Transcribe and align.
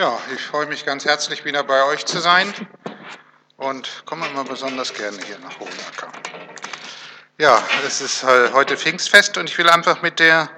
Ja, 0.00 0.18
ich 0.34 0.40
freue 0.40 0.64
mich 0.64 0.86
ganz 0.86 1.04
herzlich, 1.04 1.44
wieder 1.44 1.62
bei 1.62 1.84
euch 1.84 2.06
zu 2.06 2.20
sein 2.20 2.54
und 3.58 4.02
komme 4.06 4.26
immer 4.28 4.44
besonders 4.44 4.94
gerne 4.94 5.18
hier 5.26 5.38
nach 5.40 5.60
Hohenacker. 5.60 6.10
Ja, 7.36 7.62
es 7.86 8.00
ist 8.00 8.24
heute 8.24 8.78
Pfingstfest 8.78 9.36
und 9.36 9.50
ich 9.50 9.58
will 9.58 9.68
einfach 9.68 10.00
mit 10.00 10.18
der, 10.18 10.48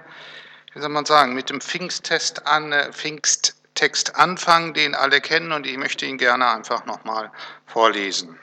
wie 0.75 0.81
soll 0.81 0.91
man 0.91 1.07
sagen, 1.07 1.35
mit 1.35 1.51
dem 1.51 1.61
Pfingsttest 1.61 2.47
an, 2.47 2.71
äh, 2.71 2.93
Pfingsttext 2.93 4.15
anfangen, 4.15 4.75
den 4.75 4.95
alle 4.95 5.21
kennen 5.21 5.51
und 5.51 5.67
ich 5.67 5.77
möchte 5.77 6.07
ihn 6.07 6.19
gerne 6.19 6.49
einfach 6.49 6.85
nochmal 6.85 7.33
vorlesen. 7.67 8.39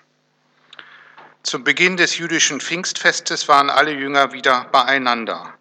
Zum 1.43 1.63
Beginn 1.63 1.95
des 1.95 2.17
jüdischen 2.17 2.59
Pfingstfestes 2.59 3.47
waren 3.47 3.69
alle 3.69 3.93
Jünger 3.93 4.33
wieder 4.33 4.65
beieinander. 4.73 5.53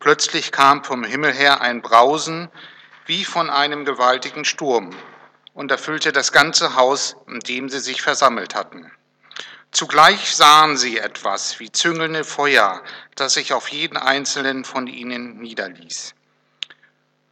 Plötzlich 0.00 0.50
kam 0.50 0.82
vom 0.82 1.04
Himmel 1.04 1.32
her 1.32 1.60
ein 1.60 1.82
Brausen, 1.82 2.50
wie 3.06 3.24
von 3.24 3.50
einem 3.50 3.84
gewaltigen 3.84 4.44
Sturm 4.44 4.90
und 5.54 5.70
erfüllte 5.70 6.12
das 6.12 6.32
ganze 6.32 6.76
Haus, 6.76 7.16
in 7.26 7.40
dem 7.40 7.68
sie 7.68 7.80
sich 7.80 8.02
versammelt 8.02 8.54
hatten. 8.54 8.90
Zugleich 9.70 10.36
sahen 10.36 10.76
sie 10.76 10.98
etwas 10.98 11.58
wie 11.58 11.72
züngelnde 11.72 12.24
Feuer, 12.24 12.82
das 13.14 13.34
sich 13.34 13.52
auf 13.52 13.68
jeden 13.68 13.96
einzelnen 13.96 14.64
von 14.64 14.86
ihnen 14.86 15.38
niederließ. 15.38 16.14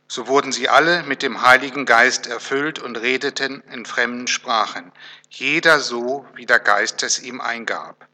So 0.09 0.27
wurden 0.27 0.51
sie 0.51 0.69
alle 0.69 1.03
mit 1.05 1.23
dem 1.23 1.43
Heiligen 1.43 1.87
Geist 1.87 2.27
erfüllt 2.27 2.79
und 2.79 2.97
redeten 2.97 3.63
in 3.71 3.87
fremden 3.87 4.27
Sprachen, 4.27 4.91
jeder 5.29 5.79
so, 5.79 6.27
wie 6.35 6.47
der 6.47 6.59
Geist 6.59 7.03
es 7.03 7.23
ihm 7.23 7.41
eingab. 7.41 8.09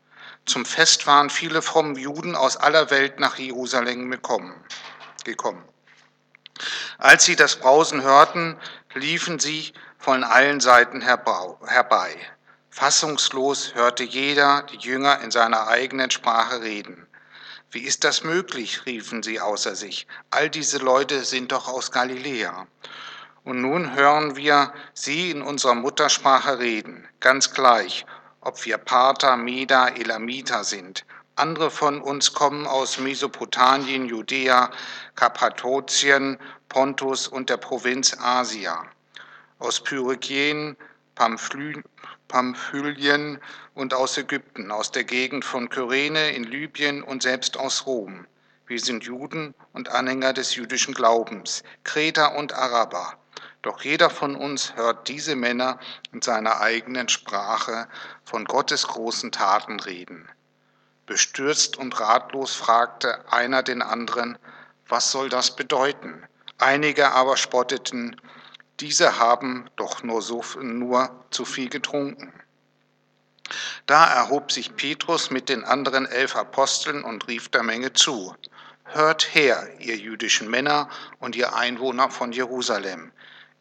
Zum 0.45 0.67
Fest 0.67 1.07
waren 1.07 1.31
viele 1.31 1.63
fromme 1.63 1.99
Juden 1.99 2.37
aus 2.37 2.57
aller 2.57 2.91
Welt 2.91 3.19
nach 3.19 3.39
Jerusalem 3.39 4.11
gekommen. 4.11 4.55
Als 6.99 7.25
sie 7.25 7.37
das 7.37 7.57
Brausen 7.57 8.03
hörten, 8.03 8.59
liefen 8.95 9.39
sie 9.39 9.73
von 9.99 10.25
allen 10.25 10.61
Seiten 10.61 11.03
herbei. 11.03 12.17
Fassungslos 12.71 13.75
hörte 13.75 14.05
jeder 14.05 14.63
die 14.65 14.79
Jünger 14.79 15.21
in 15.21 15.31
seiner 15.31 15.69
eigenen 15.69 16.11
Sprache 16.11 16.61
reden. 16.61 17.07
Wie 17.71 17.81
ist 17.81 18.05
das 18.05 18.23
möglich? 18.23 18.87
riefen 18.87 19.23
sie 19.23 19.41
außer 19.41 19.75
sich. 19.75 20.07
All 20.31 20.49
diese 20.49 20.79
Leute 20.79 21.25
sind 21.25 21.53
doch 21.53 21.69
aus 21.69 21.91
Galiläa. 21.91 22.67
Und 23.45 23.61
nun 23.61 23.95
hören 23.95 24.37
wir 24.37 24.73
sie 24.93 25.31
in 25.31 25.43
unserer 25.43 25.75
Muttersprache 25.75 26.59
reden, 26.59 27.09
ganz 27.21 27.53
gleich, 27.53 28.07
ob 28.41 28.65
wir 28.65 28.79
Pater, 28.79 29.37
Meda, 29.37 29.89
Elamiter 29.89 30.65
sind. 30.65 31.05
Andere 31.39 31.71
von 31.71 32.01
uns 32.01 32.33
kommen 32.33 32.67
aus 32.67 32.99
Mesopotamien, 32.99 34.07
Judäa, 34.07 34.71
Kappadokien, 35.17 36.39
Pontus 36.71 37.29
und 37.29 37.51
der 37.51 37.59
Provinz 37.59 38.17
Asia, 38.19 38.87
aus 39.59 39.83
Pyrgien, 39.83 40.79
Pamphylien 42.29 43.39
und 43.75 43.93
aus 43.93 44.17
Ägypten, 44.17 44.71
aus 44.71 44.93
der 44.93 45.05
Gegend 45.05 45.45
von 45.45 45.69
Kyrene 45.69 46.31
in 46.31 46.45
Libyen 46.45 47.03
und 47.03 47.23
selbst 47.23 47.59
aus 47.59 47.85
Rom. 47.85 48.27
Wir 48.67 48.81
sind 48.81 49.05
Juden 49.05 49.55
und 49.75 49.91
Anhänger 49.91 50.33
des 50.33 50.57
jüdischen 50.57 50.95
Glaubens, 50.95 51.65
Kreter 51.85 52.35
und 52.37 52.55
Araber. 52.55 53.19
Doch 53.61 53.83
jeder 53.83 54.09
von 54.09 54.37
uns 54.37 54.75
hört 54.75 55.09
diese 55.09 55.37
Männer 55.37 55.81
in 56.13 56.23
seiner 56.23 56.63
eigenen 56.63 57.11
Sprache 57.11 57.89
von 58.25 58.47
Gottes 58.47 58.87
großen 58.87 59.33
Taten 59.33 59.81
reden. 59.81 60.27
Bestürzt 61.07 61.77
und 61.77 61.99
ratlos 62.01 62.55
fragte 62.55 63.25
einer 63.33 63.63
den 63.63 63.81
anderen, 63.81 64.39
was 64.89 65.13
soll 65.13 65.29
das 65.29 65.55
bedeuten? 65.55 66.27
Einige 66.59 67.13
aber 67.13 67.37
spotteten, 67.37 68.21
diese 68.81 69.19
haben 69.19 69.71
doch 69.77 70.03
nur, 70.03 70.21
so, 70.21 70.43
nur 70.61 71.25
zu 71.31 71.45
viel 71.45 71.69
getrunken. 71.69 72.33
Da 73.87 74.05
erhob 74.07 74.51
sich 74.51 74.75
Petrus 74.75 75.31
mit 75.31 75.49
den 75.49 75.65
anderen 75.65 76.07
elf 76.07 76.35
Aposteln 76.35 77.05
und 77.05 77.29
rief 77.29 77.49
der 77.49 77.63
Menge 77.63 77.93
zu, 77.93 78.35
Hört 78.85 79.35
her, 79.35 79.69
ihr 79.79 79.97
jüdischen 79.97 80.49
Männer 80.51 80.89
und 81.19 81.37
ihr 81.37 81.55
Einwohner 81.55 82.11
von 82.11 82.33
Jerusalem, 82.33 83.13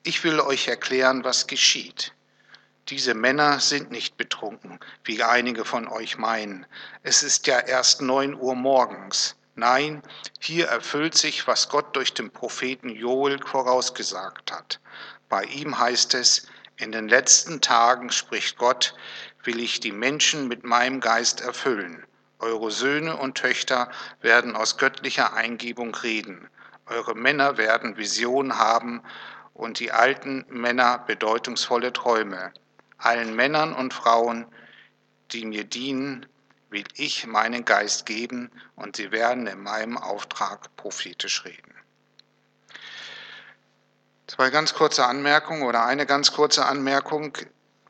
ich 0.04 0.24
will 0.24 0.40
euch 0.40 0.68
erklären, 0.68 1.24
was 1.24 1.48
geschieht. 1.48 2.14
Diese 2.90 3.16
Männer 3.16 3.60
sind 3.62 3.90
nicht 3.90 4.16
betrunken, 4.16 4.80
wie 5.04 5.24
einige 5.24 5.66
von 5.66 5.88
euch 5.88 6.20
meinen. 6.20 6.68
Es 7.02 7.24
ist 7.24 7.48
ja 7.48 7.58
erst 7.58 8.04
neun 8.04 8.36
Uhr 8.36 8.54
morgens. 8.54 9.36
Nein, 9.56 10.04
hier 10.40 10.68
erfüllt 10.68 11.18
sich, 11.18 11.48
was 11.48 11.68
Gott 11.70 11.96
durch 11.96 12.14
den 12.14 12.30
Propheten 12.30 12.90
Joel 12.90 13.40
vorausgesagt 13.44 14.52
hat. 14.52 14.80
Bei 15.30 15.46
ihm 15.46 15.80
heißt 15.80 16.14
es, 16.14 16.46
in 16.78 16.92
den 16.92 17.08
letzten 17.08 17.60
Tagen, 17.60 18.12
spricht 18.12 18.60
Gott, 18.60 18.94
will 19.44 19.60
ich 19.60 19.80
die 19.80 19.92
Menschen 19.92 20.48
mit 20.48 20.64
meinem 20.64 21.00
Geist 21.00 21.42
erfüllen. 21.42 22.06
Eure 22.38 22.70
Söhne 22.70 23.18
und 23.18 23.36
Töchter 23.36 23.90
werden 24.22 24.56
aus 24.56 24.78
göttlicher 24.78 25.34
Eingebung 25.34 25.96
reden. 25.96 26.50
Eure 26.86 27.16
Männer 27.16 27.58
werden 27.58 27.98
Visionen 27.98 28.60
haben 28.60 29.02
und 29.56 29.80
die 29.80 29.92
alten 29.92 30.46
Männer 30.50 31.00
bedeutungsvolle 31.00 31.92
Träume 31.92 32.54
allen 32.98 33.36
Männern 33.36 33.74
und 33.74 33.94
Frauen, 33.94 34.46
die 35.32 35.46
mir 35.46 35.64
dienen, 35.64 36.26
will 36.70 36.84
ich 36.96 37.26
meinen 37.26 37.66
Geist 37.66 38.06
geben 38.06 38.52
und 38.76 38.96
sie 38.96 39.12
werden 39.12 39.48
in 39.48 39.62
meinem 39.62 39.98
Auftrag 39.98 40.76
prophetisch 40.76 41.46
reden. 41.46 41.74
Zwei 44.28 44.50
ganz 44.50 44.74
kurze 44.74 45.06
Anmerkungen 45.06 45.64
oder 45.64 45.86
eine 45.86 46.06
ganz 46.06 46.32
kurze 46.32 46.66
Anmerkung. 46.66 47.38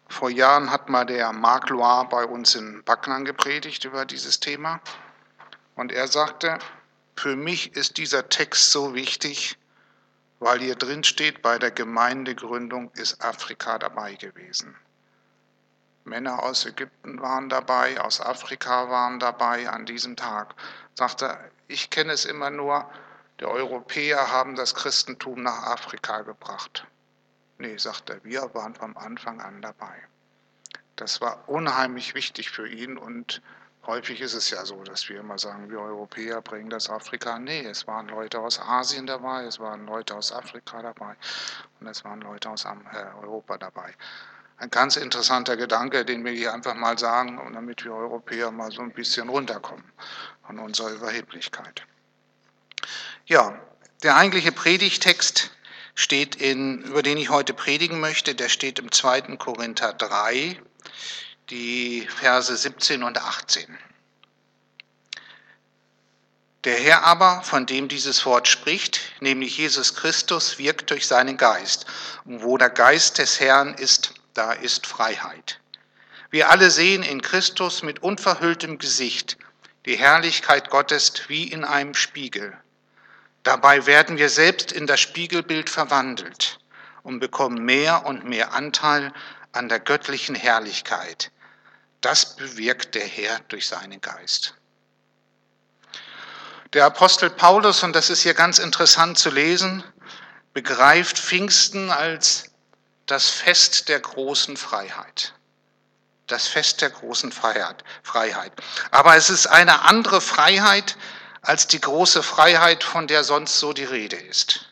Vor 0.10 0.30
Jahren 0.30 0.70
hat 0.70 0.90
mal 0.90 1.06
der 1.06 1.32
Marc 1.32 1.70
Loire 1.70 2.08
bei 2.10 2.26
uns 2.26 2.56
in 2.56 2.84
Backnang 2.84 3.26
gepredigt 3.26 3.86
über 3.86 4.06
dieses 4.06 4.40
Thema. 4.40 4.82
Und 5.76 5.92
er 5.92 6.08
sagte, 6.08 6.60
für 7.16 7.36
mich 7.36 7.76
ist 7.76 7.98
dieser 7.98 8.30
Text 8.30 8.72
so 8.72 8.94
wichtig, 8.94 9.58
weil 10.40 10.60
hier 10.60 10.76
drin 10.76 11.04
steht, 11.04 11.42
bei 11.42 11.58
der 11.58 11.72
Gemeindegründung 11.72 12.92
ist 12.96 13.24
Afrika 13.24 13.80
dabei 13.80 14.16
gewesen. 14.16 14.76
Männer 16.06 16.44
aus 16.44 16.68
Ägypten 16.68 17.20
waren 17.20 17.50
dabei, 17.50 18.00
aus 18.00 18.22
Afrika 18.22 18.90
waren 18.90 19.20
dabei 19.20 19.68
an 19.68 19.88
diesem 19.88 20.16
Tag. 20.16 20.54
Sagte, 20.94 21.36
ich 21.68 21.90
kenne 21.90 22.14
es 22.14 22.26
immer 22.26 22.52
nur, 22.52 22.88
die 23.40 23.46
Europäer 23.46 24.32
haben 24.32 24.56
das 24.56 24.76
Christentum 24.76 25.42
nach 25.42 25.64
Afrika 25.64 26.22
gebracht. 26.22 26.86
Nee, 27.58 27.78
sagt 27.78 28.12
er, 28.12 28.24
wir 28.24 28.54
waren 28.54 28.76
vom 28.76 28.96
Anfang 28.96 29.42
an 29.42 29.64
dabei. 29.64 29.96
Das 30.96 31.22
war 31.22 31.50
unheimlich 31.50 32.14
wichtig 32.14 32.52
für 32.52 32.68
ihn 32.68 32.98
und 33.00 33.42
häufig 33.88 34.22
ist 34.22 34.36
es 34.36 34.52
ja 34.52 34.64
so, 34.64 34.84
dass 34.84 35.10
wir 35.10 35.20
immer 35.20 35.40
sagen, 35.40 35.72
wir 35.72 35.80
Europäer 35.80 36.42
bringen 36.42 36.70
das 36.70 36.88
Afrika. 36.88 37.40
Nee, 37.40 37.66
es 37.66 37.88
waren 37.88 38.10
Leute 38.10 38.40
aus 38.40 38.60
Asien 38.60 39.08
dabei, 39.08 39.44
es 39.46 39.60
waren 39.60 39.88
Leute 39.88 40.16
aus 40.16 40.32
Afrika 40.32 40.84
dabei 40.84 41.16
und 41.80 41.88
es 41.88 42.06
waren 42.06 42.22
Leute 42.22 42.52
aus 42.52 42.66
äh, 42.66 42.70
Europa 43.22 43.58
dabei 43.58 43.96
ein 44.58 44.70
ganz 44.70 44.96
interessanter 44.96 45.58
Gedanke, 45.58 46.06
den 46.06 46.24
wir 46.24 46.32
hier 46.32 46.54
einfach 46.54 46.76
mal 46.76 46.98
sagen, 46.98 47.40
damit 47.54 47.84
wir 47.84 47.94
Europäer 47.94 48.52
mal 48.52 48.72
so 48.72 48.82
ein 48.82 48.92
bisschen 48.92 49.30
runterkommen 49.30 49.86
von 50.46 50.60
unserer 50.60 50.92
Überheblichkeit. 50.92 51.84
Ja, 53.26 53.60
der 54.04 54.16
eigentliche 54.16 54.52
Predigtext 54.52 55.52
steht 55.96 56.36
in, 56.36 56.84
über 56.84 57.02
den 57.02 57.18
ich 57.18 57.30
heute 57.30 57.54
predigen 57.54 58.00
möchte, 58.00 58.36
der 58.36 58.50
steht 58.50 58.80
im 58.80 58.92
2. 58.92 59.38
Korinther 59.38 59.94
3, 59.94 60.60
die 61.50 62.08
Verse 62.08 62.56
17 62.56 63.04
und 63.04 63.18
18. 63.18 63.78
Der 66.66 66.80
Herr 66.80 67.04
aber, 67.04 67.44
von 67.44 67.68
dem 67.68 67.88
dieses 67.88 68.26
Wort 68.26 68.48
spricht, 68.48 69.00
nämlich 69.20 69.58
Jesus 69.58 69.96
Christus, 69.96 70.58
wirkt 70.58 70.90
durch 70.90 71.06
seinen 71.06 71.38
Geist. 71.38 71.86
Und 72.26 72.42
wo 72.42 72.58
der 72.58 72.72
Geist 72.72 73.20
des 73.20 73.40
Herrn 73.40 73.76
ist, 73.76 74.16
da 74.36 74.52
ist 74.52 74.86
Freiheit. 74.86 75.60
Wir 76.30 76.50
alle 76.52 76.70
sehen 76.70 77.02
in 77.02 77.22
Christus 77.22 77.82
mit 77.82 78.04
unverhülltem 78.04 78.78
Gesicht 78.78 79.38
die 79.86 79.96
Herrlichkeit 79.96 80.70
Gottes 80.70 81.14
wie 81.28 81.48
in 81.48 81.64
einem 81.64 81.94
Spiegel. 81.94 82.58
Dabei 83.44 83.86
werden 83.86 84.18
wir 84.18 84.30
selbst 84.30 84.72
in 84.72 84.88
das 84.88 85.00
Spiegelbild 85.00 85.70
verwandelt 85.70 86.60
und 87.04 87.20
bekommen 87.20 87.64
mehr 87.64 88.06
und 88.06 88.26
mehr 88.26 88.54
Anteil 88.54 89.14
an 89.52 89.70
der 89.70 89.80
göttlichen 89.80 90.36
Herrlichkeit. 90.36 91.32
Das 92.02 92.36
bewirkt 92.36 92.96
der 92.96 93.06
Herr 93.06 93.40
durch 93.48 93.68
seinen 93.68 94.02
Geist. 94.02 94.56
Der 96.74 96.86
Apostel 96.86 97.30
Paulus, 97.30 97.84
und 97.84 97.96
das 97.96 98.10
ist 98.10 98.24
hier 98.24 98.34
ganz 98.34 98.60
interessant 98.60 99.18
zu 99.18 99.30
lesen, 99.30 99.84
begreift 100.54 101.18
Pfingsten 101.18 101.92
als 101.92 102.55
das 103.06 103.30
Fest 103.30 103.90
der 103.90 104.00
großen 104.00 104.58
Freiheit. 104.58 105.34
Das 106.28 106.48
Fest 106.48 106.82
der 106.82 106.90
großen 106.90 107.32
Freiheit. 107.32 107.84
Freiheit. 108.04 108.52
Aber 108.92 109.16
es 109.16 109.30
ist 109.30 109.48
eine 109.48 109.82
andere 109.84 110.22
Freiheit 110.22 110.98
als 111.42 111.68
die 111.68 111.80
große 111.80 112.24
Freiheit, 112.24 112.84
von 112.84 113.08
der 113.08 113.24
sonst 113.24 113.60
so 113.60 113.74
die 113.74 113.84
Rede 113.84 114.16
ist. 114.16 114.66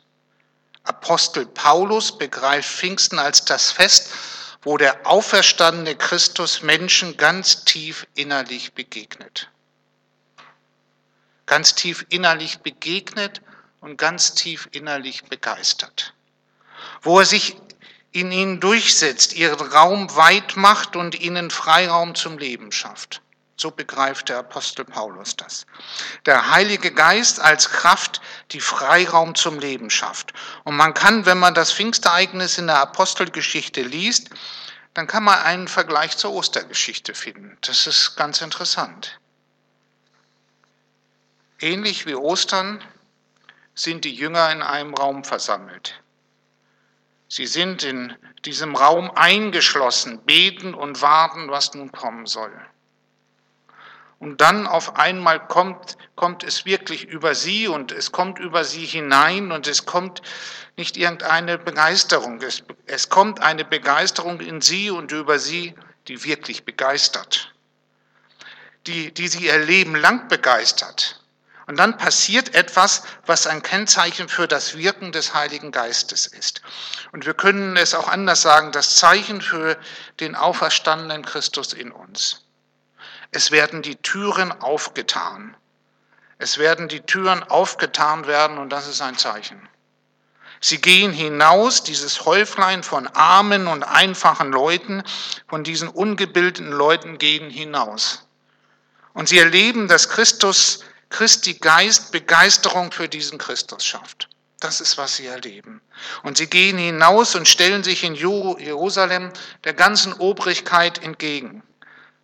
Apostel 0.84 1.46
Paulus 1.46 2.18
begreift 2.18 2.70
Pfingsten 2.70 3.20
als 3.20 3.46
das 3.46 3.72
Fest, 3.72 4.10
wo 4.64 4.78
der 4.78 5.06
auferstandene 5.06 5.96
Christus 5.96 6.64
Menschen 6.64 7.16
ganz 7.18 7.64
tief 7.64 8.08
innerlich 8.16 8.74
begegnet. 8.74 9.50
Ganz 11.46 11.76
tief 11.76 12.06
innerlich 12.10 12.60
begegnet 12.60 13.42
und 13.82 13.98
ganz 13.98 14.34
tief 14.34 14.68
innerlich 14.72 15.26
begeistert. 15.26 16.14
Wo 17.02 17.20
er 17.20 17.26
sich 17.26 17.56
in 18.14 18.32
ihnen 18.32 18.60
durchsetzt, 18.60 19.34
ihren 19.34 19.60
Raum 19.60 20.16
weit 20.16 20.56
macht 20.56 20.96
und 20.96 21.20
ihnen 21.20 21.50
Freiraum 21.50 22.16
zum 22.16 22.38
Leben 22.38 22.72
schafft. 22.72 23.22
So 23.58 23.72
begreift 23.72 24.30
der 24.30 24.40
Apostel 24.40 24.86
Paulus 24.86 25.36
das. 25.36 25.66
Der 26.26 26.52
Heilige 26.52 26.92
Geist 26.92 27.40
als 27.40 27.70
Kraft, 27.70 28.22
die 28.52 28.60
Freiraum 28.60 29.36
zum 29.36 29.60
Leben 29.60 29.90
schafft. 29.90 30.34
Und 30.64 30.76
man 30.76 30.94
kann, 30.94 31.26
wenn 31.26 31.40
man 31.40 31.54
das 31.54 31.74
Pfingstereignis 31.74 32.58
in 32.58 32.68
der 32.68 32.80
Apostelgeschichte 32.80 33.82
liest, 33.82 34.30
dann 34.94 35.08
kann 35.08 35.24
man 35.24 35.40
einen 35.40 35.68
Vergleich 35.68 36.18
zur 36.18 36.34
Ostergeschichte 36.34 37.16
finden. 37.16 37.58
Das 37.62 37.88
ist 37.88 38.16
ganz 38.16 38.42
interessant. 38.42 39.20
Ähnlich 41.60 42.06
wie 42.06 42.16
Ostern 42.16 42.84
sind 43.74 44.06
die 44.06 44.14
Jünger 44.14 44.52
in 44.52 44.62
einem 44.62 44.94
Raum 44.94 45.24
versammelt. 45.24 46.03
Sie 47.36 47.48
sind 47.48 47.82
in 47.82 48.16
diesem 48.46 48.76
Raum 48.76 49.10
eingeschlossen, 49.10 50.24
beten 50.24 50.76
und 50.76 51.02
warten, 51.02 51.50
was 51.50 51.74
nun 51.74 51.92
kommen 51.92 52.28
soll. 52.28 52.54
Und 54.20 54.40
dann 54.40 54.68
auf 54.68 54.98
einmal 54.98 55.48
kommt, 55.48 55.98
kommt 56.16 56.44
es 56.44 56.66
wirklich 56.66 57.06
über 57.06 57.34
sie 57.34 57.68
und 57.68 57.92
es 57.92 58.12
kommt 58.12 58.38
über 58.38 58.64
sie 58.64 58.86
hinein 58.86 59.52
und 59.52 59.66
es 59.66 59.88
kommt 59.88 60.22
nicht 60.78 60.96
irgendeine 60.96 61.58
Begeisterung. 61.58 62.40
Es, 62.40 62.62
es 62.86 63.10
kommt 63.10 63.40
eine 63.40 63.66
Begeisterung 63.66 64.40
in 64.40 64.62
sie 64.62 64.92
und 64.92 65.12
über 65.12 65.40
sie, 65.40 65.74
die 66.08 66.24
wirklich 66.24 66.66
begeistert, 66.66 67.52
die, 68.86 69.12
die 69.12 69.28
sie 69.28 69.48
ihr 69.48 69.58
Leben 69.58 69.96
lang 69.96 70.28
begeistert. 70.28 71.23
Und 71.66 71.80
dann 71.80 71.98
passiert 71.98 72.56
etwas, 72.56 73.04
was 73.26 73.48
ein 73.48 73.64
Kennzeichen 73.64 74.28
für 74.28 74.48
das 74.48 74.78
Wirken 74.78 75.12
des 75.12 75.34
Heiligen 75.34 75.72
Geistes 75.72 76.26
ist. 76.26 76.62
Und 77.12 77.26
wir 77.26 77.34
können 77.34 77.78
es 77.78 77.94
auch 77.94 78.08
anders 78.08 78.42
sagen, 78.42 78.72
das 78.72 78.98
Zeichen 78.98 79.42
für 79.42 79.78
den 80.20 80.36
auferstandenen 80.36 81.24
Christus 81.24 81.72
in 81.74 81.92
uns. 81.92 82.42
Es 83.32 83.52
werden 83.52 83.82
die 83.82 83.96
Türen 83.96 84.52
aufgetan. 84.52 85.56
Es 86.38 86.58
werden 86.58 86.90
die 86.90 87.02
Türen 87.02 87.44
aufgetan 87.44 88.28
werden 88.28 88.58
und 88.58 88.70
das 88.70 88.88
ist 88.88 89.02
ein 89.02 89.18
Zeichen. 89.18 89.70
Sie 90.60 90.80
gehen 90.80 91.12
hinaus, 91.12 91.84
dieses 91.84 92.26
Häuflein 92.26 92.84
von 92.84 93.08
armen 93.08 93.68
und 93.68 93.84
einfachen 93.84 94.52
Leuten, 94.52 95.04
von 95.48 95.64
diesen 95.64 95.90
ungebildeten 95.90 96.72
Leuten 96.72 97.18
gehen 97.18 97.50
hinaus. 97.50 98.28
Und 99.14 99.28
sie 99.28 99.40
erleben, 99.40 99.88
dass 99.88 100.10
Christus, 100.10 100.86
Christi 101.14 101.54
Geist 101.54 102.12
Begeisterung 102.12 102.92
für 102.92 103.08
diesen 103.08 103.38
Christus 103.38 103.86
schafft. 103.86 104.30
Das 104.60 104.82
ist, 104.82 104.98
was 104.98 105.16
sie 105.16 105.28
erleben. 105.28 105.80
Und 106.24 106.38
sie 106.38 106.48
gehen 106.48 106.80
hinaus 106.80 107.36
und 107.36 107.48
stellen 107.48 107.84
sich 107.84 108.04
in 108.04 108.16
Jerusalem 108.16 109.32
der 109.64 109.76
ganzen 109.76 110.14
Obrigkeit 110.14 111.04
entgegen. 111.04 111.62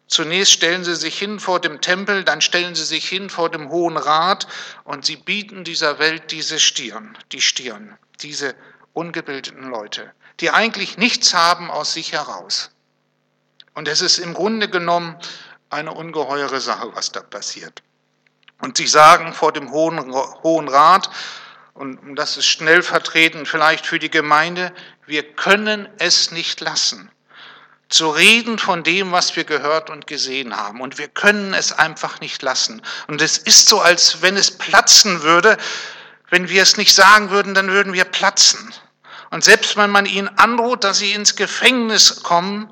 Zunächst 0.07 0.53
stellen 0.53 0.83
sie 0.83 0.95
sich 0.95 1.19
hin 1.19 1.39
vor 1.39 1.61
dem 1.61 1.81
Tempel, 1.81 2.23
dann 2.23 2.41
stellen 2.41 2.73
sie 2.73 2.83
sich 2.83 3.07
hin 3.07 3.29
vor 3.29 3.51
dem 3.51 3.69
Hohen 3.69 3.95
Rat 3.95 4.47
und 4.85 5.05
sie 5.05 5.17
bieten 5.17 5.63
dieser 5.63 5.99
Welt 5.99 6.31
diese 6.31 6.59
Stirn, 6.59 7.15
die 7.31 7.41
Stirn, 7.41 7.95
diese 8.21 8.55
ungebildeten 8.93 9.69
Leute, 9.69 10.11
die 10.39 10.49
eigentlich 10.49 10.97
nichts 10.97 11.35
haben 11.35 11.69
aus 11.69 11.93
sich 11.93 12.13
heraus. 12.13 12.71
Und 13.75 13.87
es 13.87 14.01
ist 14.01 14.17
im 14.17 14.33
Grunde 14.33 14.67
genommen 14.67 15.15
eine 15.69 15.93
ungeheure 15.93 16.59
Sache, 16.59 16.89
was 16.95 17.11
da 17.11 17.21
passiert. 17.21 17.83
Und 18.59 18.77
sie 18.77 18.87
sagen 18.87 19.33
vor 19.33 19.51
dem 19.51 19.71
Hohen, 19.71 20.13
Hohen 20.43 20.67
Rat, 20.67 21.09
und 21.73 22.15
das 22.15 22.35
ist 22.35 22.47
stellvertretend 22.47 23.47
vielleicht 23.47 23.85
für 23.85 23.99
die 23.99 24.11
Gemeinde, 24.11 24.73
wir 25.05 25.23
können 25.23 25.87
es 25.97 26.31
nicht 26.31 26.59
lassen 26.59 27.09
zu 27.89 28.11
reden 28.11 28.59
von 28.59 28.83
dem, 28.83 29.11
was 29.11 29.35
wir 29.35 29.43
gehört 29.43 29.89
und 29.89 30.05
gesehen 30.05 30.55
haben. 30.55 30.79
Und 30.79 30.99
wir 30.99 31.07
können 31.07 31.55
es 31.55 31.73
einfach 31.73 32.21
nicht 32.21 32.41
lassen. 32.43 32.81
Und 33.07 33.21
es 33.21 33.37
ist 33.39 33.67
so, 33.67 33.81
als 33.81 34.21
wenn 34.21 34.37
es 34.37 34.51
platzen 34.51 35.23
würde. 35.23 35.57
Wenn 36.29 36.47
wir 36.47 36.61
es 36.61 36.77
nicht 36.77 36.93
sagen 36.93 37.31
würden, 37.31 37.55
dann 37.55 37.69
würden 37.69 37.93
wir 37.93 38.05
platzen. 38.05 38.71
Und 39.31 39.43
selbst 39.43 39.75
wenn 39.75 39.89
man 39.89 40.05
ihnen 40.05 40.27
androht, 40.37 40.83
dass 40.83 40.99
sie 40.99 41.13
ins 41.13 41.35
Gefängnis 41.35 42.21
kommen, 42.21 42.69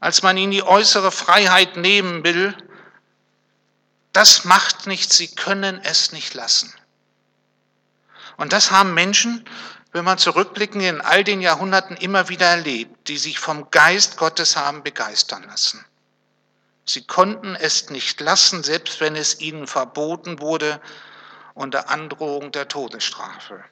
als 0.00 0.22
man 0.22 0.38
ihnen 0.38 0.52
die 0.52 0.62
äußere 0.62 1.12
Freiheit 1.12 1.76
nehmen 1.76 2.24
will, 2.24 2.54
das 4.14 4.44
macht 4.44 4.86
nichts, 4.86 5.18
sie 5.18 5.28
können 5.28 5.80
es 5.84 6.12
nicht 6.12 6.32
lassen. 6.32 6.72
Und 8.38 8.52
das 8.52 8.70
haben 8.70 8.94
Menschen, 8.94 9.44
wenn 9.92 10.04
man 10.04 10.18
zurückblicken, 10.18 10.80
in 10.80 11.00
all 11.00 11.22
den 11.22 11.40
Jahrhunderten 11.40 11.96
immer 11.96 12.28
wieder 12.28 12.46
erlebt, 12.46 13.08
die 13.08 13.18
sich 13.18 13.38
vom 13.38 13.70
Geist 13.70 14.16
Gottes 14.16 14.56
haben 14.56 14.82
begeistern 14.82 15.44
lassen. 15.44 15.84
Sie 16.86 17.06
konnten 17.06 17.54
es 17.54 17.90
nicht 17.90 18.20
lassen, 18.20 18.62
selbst 18.62 19.00
wenn 19.00 19.16
es 19.16 19.40
ihnen 19.40 19.66
verboten 19.66 20.40
wurde 20.40 20.80
unter 21.54 21.88
Androhung 21.90 22.50
der 22.52 22.68
Todesstrafe. 22.68 23.62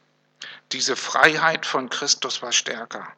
Diese 0.72 0.96
Freiheit 0.96 1.66
von 1.66 1.88
Christus 1.88 2.42
war 2.42 2.52
stärker 2.52 3.08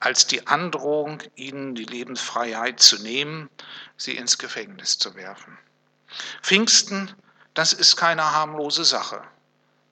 als 0.00 0.26
die 0.26 0.46
Androhung, 0.46 1.22
ihnen 1.34 1.74
die 1.74 1.84
Lebensfreiheit 1.84 2.80
zu 2.80 3.02
nehmen, 3.02 3.50
sie 3.96 4.16
ins 4.16 4.38
Gefängnis 4.38 4.98
zu 4.98 5.14
werfen. 5.16 5.58
Pfingsten, 6.42 7.14
das 7.54 7.72
ist 7.72 7.96
keine 7.96 8.32
harmlose 8.32 8.84
Sache. 8.84 9.22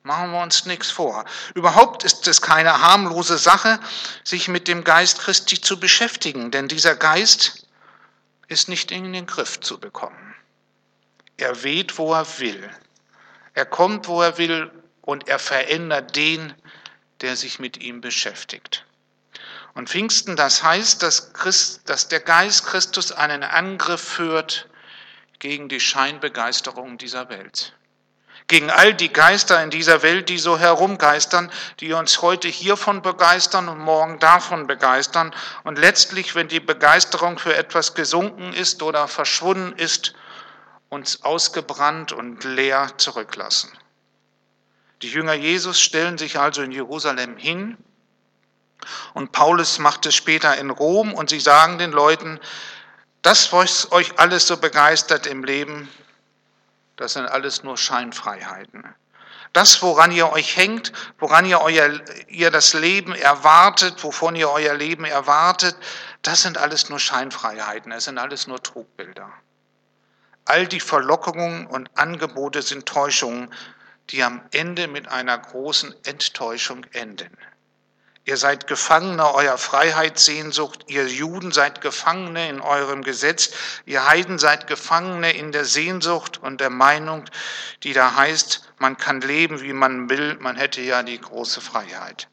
Machen 0.02 0.30
wir 0.30 0.40
uns 0.40 0.66
nichts 0.66 0.90
vor. 0.90 1.24
Überhaupt 1.54 2.04
ist 2.04 2.28
es 2.28 2.40
keine 2.40 2.80
harmlose 2.80 3.38
Sache, 3.38 3.80
sich 4.22 4.46
mit 4.46 4.68
dem 4.68 4.84
Geist 4.84 5.18
Christi 5.18 5.60
zu 5.60 5.80
beschäftigen, 5.80 6.52
denn 6.52 6.68
dieser 6.68 6.94
Geist 6.94 7.66
ist 8.46 8.68
nicht 8.68 8.92
in 8.92 9.12
den 9.12 9.26
Griff 9.26 9.58
zu 9.58 9.80
bekommen. 9.80 10.34
Er 11.36 11.64
weht, 11.64 11.98
wo 11.98 12.14
er 12.14 12.38
will. 12.38 12.70
Er 13.54 13.66
kommt, 13.66 14.06
wo 14.06 14.22
er 14.22 14.38
will 14.38 14.70
und 15.02 15.28
er 15.28 15.38
verändert 15.38 16.14
den, 16.14 16.54
der 17.20 17.36
sich 17.36 17.58
mit 17.58 17.78
ihm 17.78 18.00
beschäftigt. 18.00 18.84
Und 19.74 19.88
Pfingsten, 19.90 20.36
das 20.36 20.62
heißt, 20.62 21.02
dass, 21.02 21.32
Christ, 21.32 21.82
dass 21.86 22.08
der 22.08 22.20
Geist 22.20 22.64
Christus 22.64 23.12
einen 23.12 23.42
Angriff 23.42 24.00
führt 24.00 24.68
gegen 25.38 25.68
die 25.68 25.80
Scheinbegeisterung 25.80 26.98
dieser 26.98 27.28
Welt 27.28 27.76
gegen 28.48 28.70
all 28.70 28.94
die 28.94 29.12
Geister 29.12 29.62
in 29.62 29.70
dieser 29.70 30.02
Welt, 30.02 30.28
die 30.28 30.38
so 30.38 30.58
herumgeistern, 30.58 31.50
die 31.80 31.92
uns 31.92 32.22
heute 32.22 32.48
hiervon 32.48 33.02
begeistern 33.02 33.68
und 33.68 33.78
morgen 33.78 34.18
davon 34.20 34.66
begeistern 34.66 35.34
und 35.64 35.78
letztlich, 35.78 36.34
wenn 36.34 36.48
die 36.48 36.60
Begeisterung 36.60 37.38
für 37.38 37.56
etwas 37.56 37.94
gesunken 37.94 38.52
ist 38.52 38.82
oder 38.82 39.08
verschwunden 39.08 39.76
ist, 39.76 40.14
uns 40.88 41.24
ausgebrannt 41.24 42.12
und 42.12 42.44
leer 42.44 42.92
zurücklassen. 42.96 43.70
Die 45.02 45.10
Jünger 45.10 45.34
Jesus 45.34 45.80
stellen 45.80 46.16
sich 46.16 46.38
also 46.38 46.62
in 46.62 46.70
Jerusalem 46.70 47.36
hin 47.36 47.76
und 49.14 49.32
Paulus 49.32 49.80
macht 49.80 50.06
es 50.06 50.14
später 50.14 50.56
in 50.56 50.70
Rom 50.70 51.12
und 51.12 51.30
sie 51.30 51.40
sagen 51.40 51.78
den 51.78 51.90
Leuten, 51.90 52.38
das, 53.22 53.52
was 53.52 53.90
euch 53.92 54.18
alles 54.18 54.46
so 54.46 54.56
begeistert 54.56 55.26
im 55.26 55.44
Leben, 55.44 55.88
das 56.96 57.14
sind 57.14 57.26
alles 57.26 57.62
nur 57.62 57.76
Scheinfreiheiten. 57.76 58.84
Das, 59.52 59.82
woran 59.82 60.12
ihr 60.12 60.30
euch 60.32 60.56
hängt, 60.56 60.92
woran 61.18 61.46
ihr, 61.46 61.60
euer, 61.60 62.00
ihr 62.28 62.50
das 62.50 62.74
Leben 62.74 63.14
erwartet, 63.14 64.02
wovon 64.04 64.36
ihr 64.36 64.50
euer 64.50 64.74
Leben 64.74 65.04
erwartet, 65.04 65.76
das 66.22 66.42
sind 66.42 66.58
alles 66.58 66.88
nur 66.88 66.98
Scheinfreiheiten, 66.98 67.92
es 67.92 68.04
sind 68.04 68.18
alles 68.18 68.46
nur 68.46 68.62
Trugbilder. 68.62 69.32
All 70.44 70.66
die 70.66 70.80
Verlockungen 70.80 71.66
und 71.66 71.90
Angebote 71.96 72.62
sind 72.62 72.86
Täuschungen, 72.86 73.52
die 74.10 74.22
am 74.22 74.42
Ende 74.52 74.88
mit 74.88 75.08
einer 75.08 75.38
großen 75.38 75.94
Enttäuschung 76.04 76.84
enden. 76.92 77.36
Ihr 78.26 78.36
seid 78.36 78.66
Gefangene 78.66 79.32
eurer 79.34 79.56
Freiheitssehnsucht, 79.56 80.86
ihr 80.88 81.06
Juden 81.06 81.52
seid 81.52 81.80
Gefangene 81.80 82.48
in 82.48 82.60
eurem 82.60 83.04
Gesetz, 83.04 83.52
ihr 83.84 84.04
Heiden 84.04 84.40
seid 84.40 84.66
Gefangene 84.66 85.30
in 85.30 85.52
der 85.52 85.64
Sehnsucht 85.64 86.38
und 86.38 86.60
der 86.60 86.70
Meinung, 86.70 87.24
die 87.84 87.92
da 87.92 88.16
heißt, 88.16 88.72
man 88.78 88.96
kann 88.96 89.20
leben, 89.20 89.60
wie 89.60 89.72
man 89.72 90.10
will, 90.10 90.36
man 90.40 90.56
hätte 90.56 90.80
ja 90.80 91.04
die 91.04 91.20
große 91.20 91.60
Freiheit. 91.60 92.26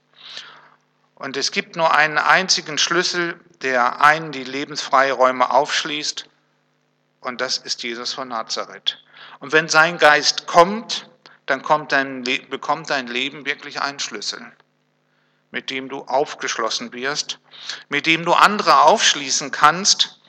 Und 1.13 1.37
es 1.37 1.51
gibt 1.51 1.75
nur 1.75 1.93
einen 1.93 2.17
einzigen 2.17 2.79
Schlüssel, 2.79 3.39
der 3.61 4.01
einen 4.01 4.31
die 4.31 4.43
Lebensfreiräume 4.43 5.51
aufschließt, 5.51 6.25
und 7.21 7.39
das 7.39 7.59
ist 7.59 7.83
Jesus 7.83 8.13
von 8.13 8.29
Nazareth. 8.29 8.97
Und 9.39 9.51
wenn 9.51 9.69
sein 9.69 9.99
Geist 9.99 10.47
kommt, 10.47 11.07
dann 11.45 11.61
kommt 11.61 11.91
dein, 11.91 12.23
bekommt 12.49 12.89
dein 12.89 13.05
Leben 13.05 13.45
wirklich 13.45 13.79
einen 13.79 13.99
Schlüssel. 13.99 14.51
Mit 15.53 15.69
dem 15.69 15.87
du 15.87 16.01
aufgeschlossen 16.01 16.91
wirst, 16.93 17.37
mit 17.87 18.07
dem 18.07 18.25
du 18.25 18.33
andere 18.33 18.81
aufschließen 18.81 19.51
kannst, 19.51 20.19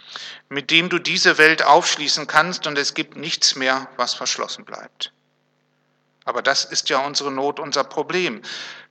mit 0.50 0.71
dem 0.71 0.90
du 0.90 0.99
diese 0.99 1.38
Welt 1.38 1.62
aufschließen 1.62 2.26
kannst 2.26 2.66
und 2.66 2.76
es 2.76 2.93
gibt 2.93 3.16
nichts 3.16 3.57
mehr, 3.57 3.88
was 3.97 4.12
verschlossen 4.12 4.66
bleibt. 4.66 5.14
Aber 6.26 6.43
das 6.43 6.66
ist 6.66 6.90
ja 6.90 6.99
unsere 6.99 7.33
Not, 7.33 7.59
unser 7.59 7.85
Problem, 7.85 8.43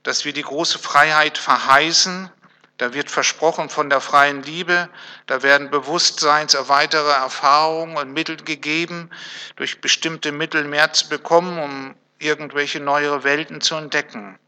dass 0.02 0.26
wir 0.26 0.34
die 0.34 0.42
große 0.42 0.80
Freiheit 0.80 1.38
verheißen, 1.38 2.32
da 2.78 2.96
wird 2.96 3.12
versprochen 3.12 3.70
von 3.70 3.92
der 3.92 4.02
freien 4.02 4.42
Liebe, 4.42 4.90
da 5.28 5.44
werden 5.44 5.70
bewusstseinserweitere 5.70 7.12
Erfahrungen 7.12 7.96
und 7.96 8.12
Mittel 8.12 8.38
gegeben, 8.38 9.12
durch 9.56 9.82
bestimmte 9.82 10.32
Mittel 10.32 10.64
mehr 10.64 10.92
zu 10.94 11.10
bekommen, 11.10 11.60
um 11.60 11.96
irgendwelche 12.18 12.80
neue 12.80 13.24
Welten 13.24 13.62
zu 13.62 13.76
entdecken. 13.76 14.40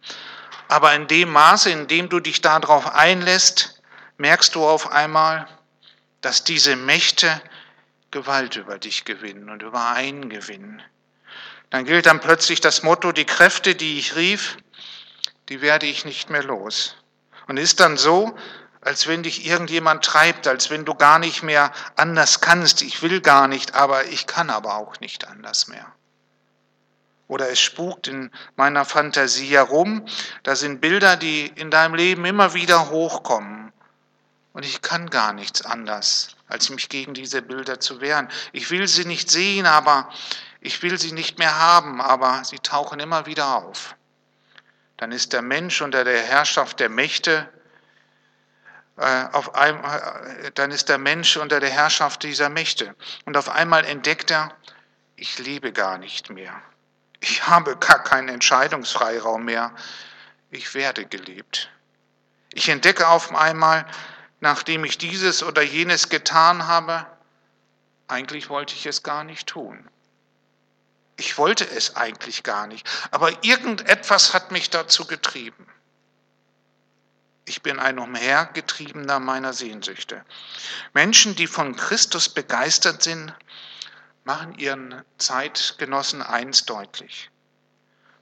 Aber 0.67 0.93
in 0.93 1.07
dem 1.07 1.31
Maße, 1.31 1.69
in 1.69 1.87
dem 1.87 2.09
du 2.09 2.19
dich 2.19 2.41
darauf 2.41 2.93
einlässt, 2.93 3.81
merkst 4.17 4.55
du 4.55 4.65
auf 4.65 4.91
einmal, 4.91 5.47
dass 6.21 6.43
diese 6.43 6.75
Mächte 6.75 7.41
Gewalt 8.11 8.55
über 8.55 8.79
dich 8.79 9.05
gewinnen 9.05 9.49
und 9.49 9.61
über 9.61 9.89
einen 9.89 10.29
gewinnen. 10.29 10.81
Dann 11.69 11.85
gilt 11.85 12.05
dann 12.05 12.21
plötzlich 12.21 12.61
das 12.61 12.83
Motto, 12.83 13.11
die 13.11 13.25
Kräfte, 13.25 13.75
die 13.75 13.99
ich 13.99 14.15
rief, 14.15 14.57
die 15.49 15.61
werde 15.61 15.85
ich 15.85 16.05
nicht 16.05 16.29
mehr 16.29 16.43
los. 16.43 16.95
Und 17.47 17.57
ist 17.57 17.79
dann 17.79 17.97
so, 17.97 18.35
als 18.81 19.07
wenn 19.07 19.23
dich 19.23 19.45
irgendjemand 19.45 20.05
treibt, 20.05 20.47
als 20.47 20.69
wenn 20.69 20.85
du 20.85 20.95
gar 20.95 21.19
nicht 21.19 21.43
mehr 21.43 21.71
anders 21.95 22.39
kannst. 22.39 22.81
Ich 22.81 23.01
will 23.01 23.19
gar 23.19 23.47
nicht, 23.47 23.73
aber 23.73 24.05
ich 24.05 24.27
kann 24.27 24.49
aber 24.49 24.75
auch 24.75 24.99
nicht 24.99 25.27
anders 25.27 25.67
mehr. 25.67 25.94
Oder 27.27 27.49
es 27.49 27.59
spukt 27.59 28.07
in 28.07 28.31
meiner 28.55 28.85
Fantasie 28.85 29.47
herum. 29.47 30.05
Da 30.43 30.55
sind 30.55 30.81
Bilder, 30.81 31.17
die 31.17 31.47
in 31.47 31.71
deinem 31.71 31.95
Leben 31.95 32.25
immer 32.25 32.53
wieder 32.53 32.89
hochkommen. 32.89 33.71
Und 34.53 34.63
ich 34.63 34.81
kann 34.81 35.09
gar 35.09 35.33
nichts 35.33 35.63
anders, 35.63 36.35
als 36.47 36.69
mich 36.69 36.87
gegen 36.87 37.13
diese 37.13 37.41
Bilder 37.41 37.79
zu 37.79 37.99
wehren. 37.99 38.29
Ich 38.53 38.71
will 38.71 38.87
sie 38.87 39.05
nicht 39.05 39.29
sehen, 39.29 39.65
aber 39.65 40.09
ich 40.61 40.81
will 40.81 40.97
sie 40.97 41.11
nicht 41.11 41.39
mehr 41.39 41.59
haben, 41.59 41.99
aber 41.99 42.43
sie 42.45 42.59
tauchen 42.59 42.99
immer 42.99 43.25
wieder 43.25 43.55
auf. 43.55 43.95
Dann 44.97 45.11
ist 45.11 45.33
der 45.33 45.41
Mensch 45.41 45.81
unter 45.81 46.03
der 46.03 46.21
Herrschaft 46.23 46.79
der 46.79 46.89
Mächte, 46.89 47.49
äh, 48.97 49.25
auf 49.33 49.55
ein, 49.55 49.83
äh, 49.83 50.51
dann 50.53 50.71
ist 50.71 50.87
der 50.87 50.97
Mensch 50.97 51.35
unter 51.35 51.59
der 51.59 51.69
Herrschaft 51.69 52.23
dieser 52.23 52.49
Mächte. 52.49 52.95
Und 53.25 53.35
auf 53.35 53.49
einmal 53.49 53.83
entdeckt 53.83 54.31
er, 54.31 54.55
ich 55.17 55.37
lebe 55.37 55.73
gar 55.73 55.97
nicht 55.97 56.29
mehr. 56.29 56.61
Ich 57.19 57.47
habe 57.47 57.77
gar 57.77 58.03
keinen 58.03 58.29
Entscheidungsfreiraum 58.29 59.45
mehr. 59.45 59.73
Ich 60.51 60.73
werde 60.73 61.05
gelebt. 61.05 61.69
Ich 62.53 62.69
entdecke 62.69 63.07
auf 63.07 63.33
einmal, 63.33 63.85
nachdem 64.39 64.85
ich 64.85 64.97
dieses 64.97 65.43
oder 65.43 65.61
jenes 65.61 66.09
getan 66.09 66.67
habe, 66.67 67.05
eigentlich 68.07 68.49
wollte 68.49 68.75
ich 68.75 68.85
es 68.85 69.03
gar 69.03 69.23
nicht 69.23 69.47
tun. 69.47 69.89
Ich 71.17 71.37
wollte 71.37 71.65
es 71.65 71.95
eigentlich 71.95 72.43
gar 72.43 72.67
nicht, 72.67 72.87
aber 73.11 73.43
irgendetwas 73.43 74.33
hat 74.33 74.51
mich 74.51 74.69
dazu 74.69 75.05
getrieben. 75.05 75.65
Ich 77.45 77.61
bin 77.61 77.79
ein 77.79 77.99
Umhergetriebener 77.99 79.19
meiner 79.19 79.53
Sehnsüchte. 79.53 80.25
Menschen, 80.93 81.35
die 81.35 81.47
von 81.47 81.75
Christus 81.75 82.27
begeistert 82.27 83.03
sind, 83.03 83.33
machen 84.25 84.57
ihren 84.57 85.03
Zeitgenossen 85.17 86.21
eins 86.21 86.65
deutlich. 86.65 87.29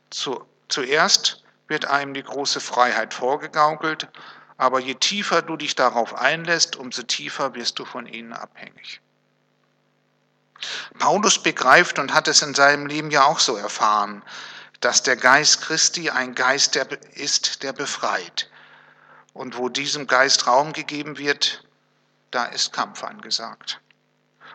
Zu, 0.09 0.45
zuerst 0.67 1.43
wird 1.67 1.85
einem 1.85 2.13
die 2.13 2.23
große 2.23 2.59
Freiheit 2.59 3.13
vorgegaukelt, 3.13 4.09
aber 4.57 4.79
je 4.79 4.95
tiefer 4.95 5.41
du 5.41 5.57
dich 5.57 5.75
darauf 5.75 6.13
einlässt, 6.13 6.75
umso 6.75 7.03
tiefer 7.03 7.55
wirst 7.55 7.79
du 7.79 7.85
von 7.85 8.05
ihnen 8.05 8.33
abhängig. 8.33 9.01
Paulus 10.99 11.41
begreift 11.41 11.99
und 11.99 12.13
hat 12.13 12.27
es 12.27 12.41
in 12.41 12.53
seinem 12.53 12.85
Leben 12.85 13.09
ja 13.09 13.23
auch 13.23 13.39
so 13.39 13.55
erfahren, 13.55 14.23
dass 14.81 15.03
der 15.03 15.15
Geist 15.15 15.61
Christi 15.61 16.09
ein 16.09 16.35
Geist 16.35 16.75
der 16.75 16.87
ist, 17.15 17.63
der 17.63 17.73
befreit. 17.73 18.49
Und 19.33 19.57
wo 19.57 19.69
diesem 19.69 20.05
Geist 20.05 20.47
Raum 20.47 20.73
gegeben 20.73 21.17
wird, 21.17 21.63
da 22.31 22.45
ist 22.45 22.73
Kampf 22.73 23.03
angesagt. 23.03 23.81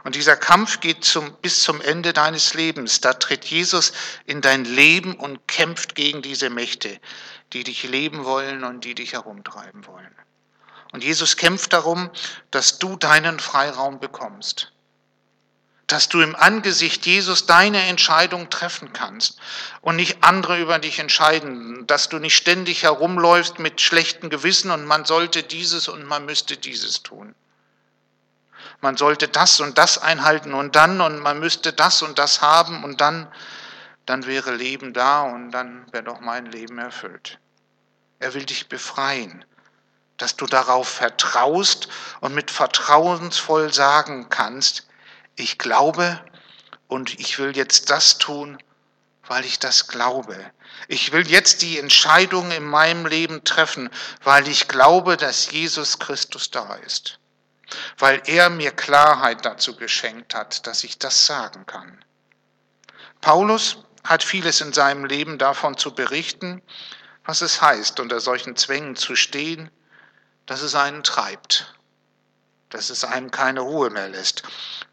Und 0.05 0.15
dieser 0.15 0.37
Kampf 0.37 0.81
geht 0.81 1.05
zum, 1.05 1.33
bis 1.43 1.63
zum 1.63 1.81
Ende 1.81 2.13
deines 2.13 2.55
Lebens. 2.55 3.01
Da 3.01 3.15
tritt 3.15 3.45
Jesus 3.45 3.93
in 4.27 4.41
dein 4.41 4.65
Leben 4.65 5.15
und 5.15 5.47
kämpft 5.49 5.95
gegen 5.95 6.23
diese 6.23 6.51
Mächte, 6.51 7.01
die 7.53 7.65
dich 7.65 7.83
leben 7.83 8.25
wollen 8.25 8.65
und 8.65 8.85
die 8.85 8.95
dich 8.95 9.13
herumtreiben 9.13 9.87
wollen. 9.87 10.15
Und 10.93 11.05
Jesus 11.05 11.37
kämpft 11.37 11.73
darum, 11.73 12.11
dass 12.51 12.79
du 12.79 12.97
deinen 12.97 13.41
Freiraum 13.41 14.01
bekommst 14.01 14.73
dass 15.89 16.11
du 16.11 16.21
im 16.21 16.37
Angesicht 16.37 17.07
Jesus 17.07 17.47
deine 17.47 17.83
Entscheidung 17.87 18.51
treffen 18.51 18.93
kannst 18.93 19.39
und 19.81 19.97
nicht 19.97 20.23
andere 20.23 20.61
über 20.61 20.79
dich 20.79 20.99
entscheiden, 20.99 21.87
dass 21.87 22.11
du 22.11 22.19
nicht 22.19 22.37
ständig 22.37 22.83
herumläufst 22.83 23.59
mit 23.59 23.81
schlechtem 23.81 24.29
Gewissen 24.29 24.71
und 24.71 24.85
man 24.85 25.07
sollte 25.07 25.43
dieses 25.43 25.89
und 25.89 26.05
man 26.05 26.27
müsste 26.27 26.59
dieses 26.59 27.03
tun. 27.03 27.35
Man 28.81 28.97
sollte 28.97 29.27
das 29.27 29.61
und 29.61 29.77
das 29.77 29.99
einhalten 29.99 30.55
und 30.55 30.77
dann 30.77 31.01
und 31.01 31.19
man 31.19 31.41
müsste 31.41 31.73
das 31.73 32.03
und 32.03 32.19
das 32.19 32.43
haben 32.43 32.85
und 32.85 33.01
dann, 33.01 33.27
dann 34.07 34.27
wäre 34.27 34.55
Leben 34.55 34.93
da 34.93 35.23
und 35.23 35.51
dann 35.51 35.85
wäre 35.93 36.05
doch 36.05 36.21
mein 36.21 36.47
Leben 36.47 36.79
erfüllt. 36.79 37.39
Er 38.21 38.35
will 38.35 38.45
dich 38.45 38.69
befreien, 38.69 39.45
dass 40.17 40.37
du 40.37 40.47
darauf 40.47 40.89
vertraust 40.89 41.89
und 42.21 42.35
mit 42.35 42.51
vertrauensvoll 42.51 43.73
sagen 43.73 44.29
kannst, 44.29 44.87
ich 45.35 45.59
glaube 45.59 46.21
und 46.89 47.19
ich 47.19 47.39
will 47.39 47.57
jetzt 47.57 47.91
das 47.91 48.19
tun, 48.19 48.59
weil 49.27 49.45
ich 49.45 49.59
das 49.59 49.89
glaube. 49.89 50.37
Ich 50.89 51.13
will 51.13 51.29
jetzt 51.29 51.63
die 51.63 51.79
Entscheidung 51.79 52.51
in 52.51 52.65
meinem 52.65 53.07
Leben 53.07 53.45
treffen, 53.45 53.91
weil 54.25 54.49
ich 54.49 54.69
glaube, 54.69 55.17
dass 55.17 55.51
Jesus 55.51 55.99
Christus 55.99 56.51
da 56.51 56.75
ist. 56.77 57.18
Weil 57.99 58.23
er 58.27 58.51
mir 58.51 58.71
Klarheit 58.71 59.45
dazu 59.45 59.77
geschenkt 59.77 60.35
hat, 60.35 60.67
dass 60.67 60.85
ich 60.85 60.99
das 60.99 61.27
sagen 61.27 61.67
kann. 61.67 62.05
Paulus 63.21 63.79
hat 64.05 64.23
vieles 64.23 64.61
in 64.61 64.73
seinem 64.73 65.05
Leben 65.05 65.39
davon 65.39 65.77
zu 65.77 65.95
berichten, 65.95 66.63
was 67.25 67.43
es 67.43 67.61
heißt, 67.61 68.01
unter 68.01 68.21
solchen 68.21 68.57
Zwängen 68.57 68.97
zu 68.97 69.15
stehen, 69.15 69.71
dass 70.47 70.63
es 70.63 70.75
einen 70.75 71.03
treibt, 71.03 71.75
dass 72.71 72.89
es 72.89 73.05
einem 73.05 73.31
keine 73.31 73.61
Ruhe 73.61 73.91
mehr 73.91 74.09
lässt. 74.09 74.45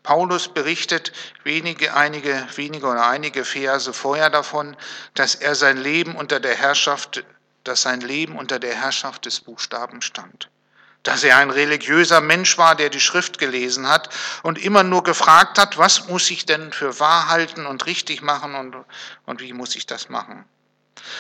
Paulus 0.03 0.49
berichtet 0.49 1.13
wenige, 1.43 1.93
einige, 1.93 2.45
wenige 2.55 2.87
oder 2.87 3.07
einige 3.07 3.45
Verse 3.45 3.93
vorher 3.93 4.29
davon, 4.29 4.75
dass 5.13 5.35
er 5.35 5.55
sein 5.55 5.77
Leben 5.77 6.15
unter 6.15 6.41
der 6.41 6.55
Herrschaft, 6.55 7.23
dass 7.63 7.83
sein 7.83 8.01
Leben 8.01 8.37
unter 8.37 8.59
der 8.59 8.75
Herrschaft 8.75 9.25
des 9.25 9.39
Buchstaben 9.39 10.01
stand. 10.01 10.49
Dass 11.05 11.23
er 11.23 11.37
ein 11.37 11.51
religiöser 11.51 12.19
Mensch 12.19 12.57
war, 12.57 12.75
der 12.75 12.89
die 12.89 12.99
Schrift 12.99 13.37
gelesen 13.37 13.87
hat 13.87 14.09
und 14.43 14.57
immer 14.57 14.83
nur 14.83 15.03
gefragt 15.03 15.57
hat, 15.57 15.77
was 15.77 16.07
muss 16.09 16.29
ich 16.29 16.45
denn 16.45 16.73
für 16.73 16.99
wahr 16.99 17.29
halten 17.29 17.65
und 17.65 17.85
richtig 17.85 18.21
machen 18.21 18.55
und, 18.55 18.75
und 19.25 19.39
wie 19.39 19.53
muss 19.53 19.75
ich 19.77 19.85
das 19.85 20.09
machen? 20.09 20.45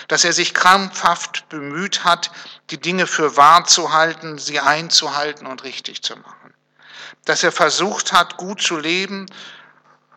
dass 0.07 0.23
er 0.23 0.33
sich 0.33 0.53
krampfhaft 0.53 1.49
bemüht 1.49 2.03
hat, 2.03 2.31
die 2.69 2.79
Dinge 2.79 3.07
für 3.07 3.37
wahr 3.37 3.65
zu 3.65 3.93
halten, 3.93 4.37
sie 4.37 4.59
einzuhalten 4.59 5.47
und 5.47 5.63
richtig 5.63 6.03
zu 6.03 6.15
machen. 6.15 6.53
Dass 7.25 7.43
er 7.43 7.51
versucht 7.51 8.13
hat, 8.13 8.37
gut 8.37 8.61
zu 8.61 8.77
leben 8.77 9.25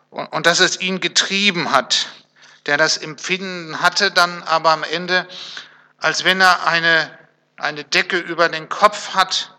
und, 0.09 0.25
und 0.27 0.45
dass 0.45 0.59
es 0.59 0.79
ihn 0.79 0.99
getrieben 0.99 1.71
hat, 1.71 2.07
der 2.65 2.77
das 2.77 2.97
Empfinden 2.97 3.81
hatte 3.81 4.11
dann 4.11 4.43
aber 4.43 4.71
am 4.71 4.83
Ende, 4.83 5.27
als 5.97 6.23
wenn 6.23 6.41
er 6.41 6.67
eine, 6.67 7.17
eine 7.57 7.83
Decke 7.83 8.17
über 8.17 8.49
den 8.49 8.69
Kopf 8.69 9.13
hat 9.13 9.55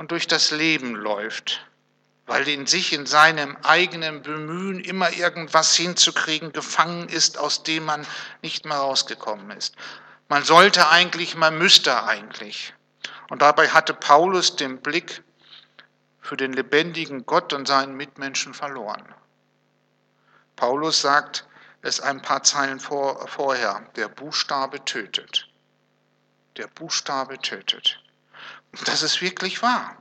und 0.00 0.10
durch 0.10 0.26
das 0.26 0.50
Leben 0.50 0.96
läuft 0.96 1.60
weil 2.30 2.46
in 2.46 2.64
sich, 2.64 2.92
in 2.92 3.06
seinem 3.06 3.56
eigenen 3.64 4.22
Bemühen, 4.22 4.78
immer 4.78 5.10
irgendwas 5.10 5.74
hinzukriegen, 5.74 6.52
gefangen 6.52 7.08
ist, 7.08 7.36
aus 7.38 7.64
dem 7.64 7.84
man 7.84 8.06
nicht 8.40 8.64
mehr 8.64 8.76
rausgekommen 8.76 9.50
ist. 9.50 9.74
Man 10.28 10.44
sollte 10.44 10.88
eigentlich, 10.90 11.34
man 11.34 11.58
müsste 11.58 12.04
eigentlich. 12.04 12.72
Und 13.30 13.42
dabei 13.42 13.70
hatte 13.70 13.94
Paulus 13.94 14.54
den 14.54 14.80
Blick 14.80 15.24
für 16.20 16.36
den 16.36 16.52
lebendigen 16.52 17.26
Gott 17.26 17.52
und 17.52 17.66
seinen 17.66 17.96
Mitmenschen 17.96 18.54
verloren. 18.54 19.12
Paulus 20.54 21.00
sagt 21.00 21.48
es 21.82 22.00
ein 22.00 22.22
paar 22.22 22.44
Zeilen 22.44 22.78
vor, 22.78 23.26
vorher, 23.26 23.84
der 23.96 24.06
Buchstabe 24.06 24.84
tötet. 24.84 25.48
Der 26.58 26.68
Buchstabe 26.68 27.40
tötet. 27.40 28.00
Das 28.84 29.02
ist 29.02 29.20
wirklich 29.20 29.62
wahr. 29.62 29.96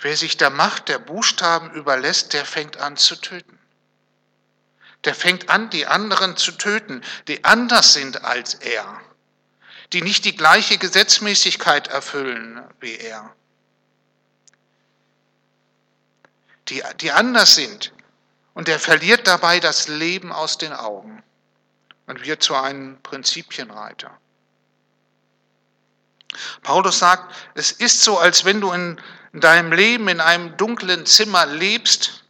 Wer 0.00 0.16
sich 0.16 0.36
der 0.36 0.50
Macht 0.50 0.88
der 0.88 0.98
Buchstaben 0.98 1.70
überlässt, 1.72 2.32
der 2.32 2.44
fängt 2.44 2.78
an 2.78 2.96
zu 2.96 3.16
töten. 3.16 3.58
Der 5.04 5.14
fängt 5.14 5.48
an, 5.48 5.70
die 5.70 5.86
anderen 5.86 6.36
zu 6.36 6.52
töten, 6.52 7.02
die 7.28 7.44
anders 7.44 7.92
sind 7.92 8.24
als 8.24 8.54
er, 8.54 9.00
die 9.92 10.02
nicht 10.02 10.24
die 10.24 10.36
gleiche 10.36 10.78
Gesetzmäßigkeit 10.78 11.88
erfüllen 11.88 12.62
wie 12.80 12.96
er, 12.96 13.34
die, 16.68 16.82
die 17.00 17.12
anders 17.12 17.54
sind. 17.54 17.92
Und 18.52 18.68
er 18.68 18.78
verliert 18.78 19.26
dabei 19.26 19.60
das 19.60 19.88
Leben 19.88 20.32
aus 20.32 20.58
den 20.58 20.72
Augen 20.72 21.22
und 22.06 22.24
wird 22.24 22.42
zu 22.42 22.54
einem 22.54 23.00
Prinzipienreiter. 23.02 24.19
Paulus 26.62 26.98
sagt, 26.98 27.34
es 27.54 27.72
ist 27.72 28.02
so, 28.02 28.18
als 28.18 28.44
wenn 28.44 28.60
du 28.60 28.72
in 28.72 29.00
deinem 29.32 29.72
Leben 29.72 30.08
in 30.08 30.20
einem 30.20 30.56
dunklen 30.56 31.06
Zimmer 31.06 31.46
lebst, 31.46 32.24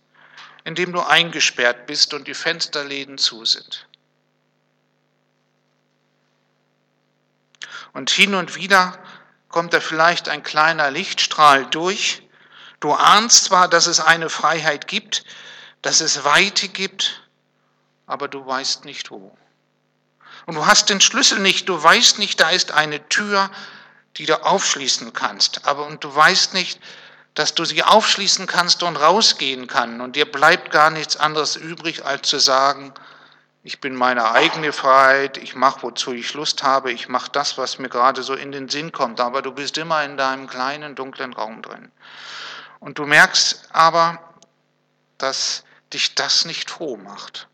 in 0.64 0.74
dem 0.74 0.92
du 0.92 1.00
eingesperrt 1.00 1.86
bist 1.86 2.14
und 2.14 2.26
die 2.26 2.34
Fensterläden 2.34 3.18
zu 3.18 3.44
sind. 3.44 3.86
Und 7.92 8.10
hin 8.10 8.34
und 8.34 8.54
wieder 8.56 8.98
kommt 9.48 9.74
da 9.74 9.80
vielleicht 9.80 10.28
ein 10.28 10.42
kleiner 10.42 10.90
Lichtstrahl 10.90 11.66
durch. 11.66 12.22
Du 12.78 12.92
ahnst 12.92 13.44
zwar, 13.44 13.68
dass 13.68 13.86
es 13.86 14.00
eine 14.00 14.28
Freiheit 14.28 14.86
gibt, 14.86 15.24
dass 15.82 16.00
es 16.00 16.24
Weite 16.24 16.68
gibt, 16.68 17.22
aber 18.06 18.28
du 18.28 18.46
weißt 18.46 18.84
nicht 18.84 19.10
wo. 19.10 19.36
Und 20.46 20.54
du 20.54 20.66
hast 20.66 20.88
den 20.88 21.00
Schlüssel 21.00 21.40
nicht, 21.40 21.68
du 21.68 21.82
weißt 21.82 22.18
nicht, 22.18 22.40
da 22.40 22.50
ist 22.50 22.72
eine 22.72 23.08
Tür, 23.08 23.50
die 24.16 24.26
du 24.26 24.44
aufschließen 24.44 25.12
kannst. 25.12 25.66
Aber 25.66 25.86
und 25.86 26.04
du 26.04 26.14
weißt 26.14 26.54
nicht, 26.54 26.80
dass 27.34 27.54
du 27.54 27.64
sie 27.64 27.82
aufschließen 27.82 28.46
kannst 28.46 28.82
und 28.82 28.96
rausgehen 28.96 29.66
kann. 29.66 30.00
Und 30.00 30.16
dir 30.16 30.30
bleibt 30.30 30.70
gar 30.70 30.90
nichts 30.90 31.16
anderes 31.16 31.56
übrig, 31.56 32.04
als 32.04 32.28
zu 32.28 32.38
sagen, 32.38 32.92
ich 33.62 33.80
bin 33.80 33.94
meine 33.94 34.32
eigene 34.32 34.72
Freiheit, 34.72 35.36
ich 35.36 35.54
mache, 35.54 35.82
wozu 35.82 36.12
ich 36.12 36.32
Lust 36.32 36.62
habe, 36.62 36.90
ich 36.92 37.08
mache 37.08 37.30
das, 37.30 37.58
was 37.58 37.78
mir 37.78 37.90
gerade 37.90 38.22
so 38.22 38.34
in 38.34 38.52
den 38.52 38.68
Sinn 38.68 38.90
kommt. 38.90 39.20
Aber 39.20 39.42
du 39.42 39.52
bist 39.52 39.76
immer 39.78 40.02
in 40.04 40.16
deinem 40.16 40.46
kleinen, 40.46 40.94
dunklen 40.94 41.32
Raum 41.32 41.62
drin. 41.62 41.92
Und 42.80 42.98
du 42.98 43.04
merkst 43.04 43.68
aber, 43.72 44.18
dass 45.18 45.64
dich 45.92 46.14
das 46.14 46.46
nicht 46.46 46.70
froh 46.70 46.96
macht. 46.96 47.48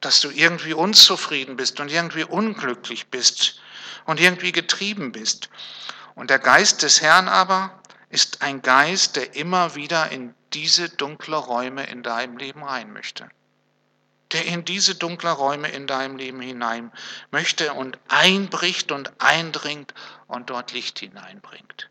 Dass 0.00 0.20
du 0.20 0.30
irgendwie 0.30 0.74
unzufrieden 0.74 1.56
bist 1.56 1.80
und 1.80 1.90
irgendwie 1.90 2.24
unglücklich 2.24 3.08
bist 3.08 3.60
und 4.04 4.20
irgendwie 4.20 4.52
getrieben 4.52 5.12
bist. 5.12 5.50
Und 6.14 6.30
der 6.30 6.38
Geist 6.38 6.82
des 6.82 7.00
Herrn 7.00 7.28
aber 7.28 7.82
ist 8.10 8.42
ein 8.42 8.62
Geist, 8.62 9.16
der 9.16 9.36
immer 9.36 9.74
wieder 9.74 10.10
in 10.10 10.34
diese 10.52 10.88
dunkle 10.88 11.36
Räume 11.36 11.86
in 11.86 12.02
deinem 12.02 12.36
Leben 12.36 12.62
rein 12.62 12.92
möchte. 12.92 13.28
Der 14.32 14.44
in 14.44 14.64
diese 14.64 14.94
dunkle 14.94 15.30
Räume 15.30 15.68
in 15.68 15.86
deinem 15.86 16.16
Leben 16.16 16.40
hinein 16.40 16.92
möchte 17.30 17.72
und 17.72 17.98
einbricht 18.08 18.92
und 18.92 19.10
eindringt 19.20 19.94
und 20.26 20.50
dort 20.50 20.72
Licht 20.72 20.98
hineinbringt. 20.98 21.88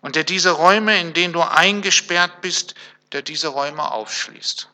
Und 0.00 0.16
der 0.16 0.24
diese 0.24 0.52
Räume, 0.52 0.98
in 1.00 1.12
denen 1.12 1.32
du 1.32 1.42
eingesperrt 1.42 2.40
bist, 2.40 2.74
der 3.12 3.22
diese 3.22 3.48
Räume 3.48 3.90
aufschließt 3.90 4.69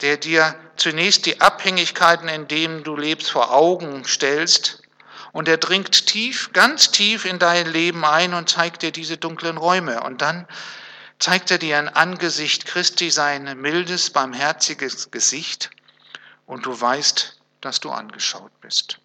der 0.00 0.16
dir 0.16 0.54
zunächst 0.76 1.26
die 1.26 1.40
Abhängigkeiten, 1.40 2.28
in 2.28 2.46
denen 2.48 2.84
du 2.84 2.96
lebst, 2.96 3.30
vor 3.30 3.52
Augen 3.52 4.04
stellst. 4.04 4.82
Und 5.32 5.48
er 5.48 5.58
dringt 5.58 6.06
tief, 6.06 6.50
ganz 6.52 6.90
tief 6.90 7.24
in 7.24 7.38
dein 7.38 7.66
Leben 7.66 8.04
ein 8.04 8.34
und 8.34 8.48
zeigt 8.48 8.82
dir 8.82 8.92
diese 8.92 9.16
dunklen 9.16 9.56
Räume. 9.56 10.02
Und 10.02 10.22
dann 10.22 10.46
zeigt 11.18 11.50
er 11.50 11.58
dir 11.58 11.78
ein 11.78 11.88
Angesicht 11.88 12.64
Christi 12.66 13.10
sein 13.10 13.60
mildes, 13.60 14.10
barmherziges 14.10 15.10
Gesicht. 15.10 15.70
Und 16.46 16.64
du 16.66 16.80
weißt, 16.80 17.38
dass 17.60 17.80
du 17.80 17.90
angeschaut 17.90 18.52
bist. 18.60 19.00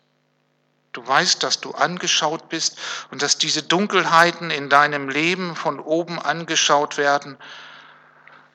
Du 0.93 1.05
weißt, 1.05 1.41
dass 1.41 1.59
du 1.59 1.71
angeschaut 1.71 2.49
bist 2.49 2.77
und 3.09 3.23
dass 3.23 3.39
diese 3.39 3.63
Dunkelheiten 3.63 4.51
in 4.51 4.69
deinem 4.69 5.09
Leben 5.09 5.55
von 5.55 5.79
oben 5.79 6.19
angeschaut 6.19 6.97
werden 6.97 7.37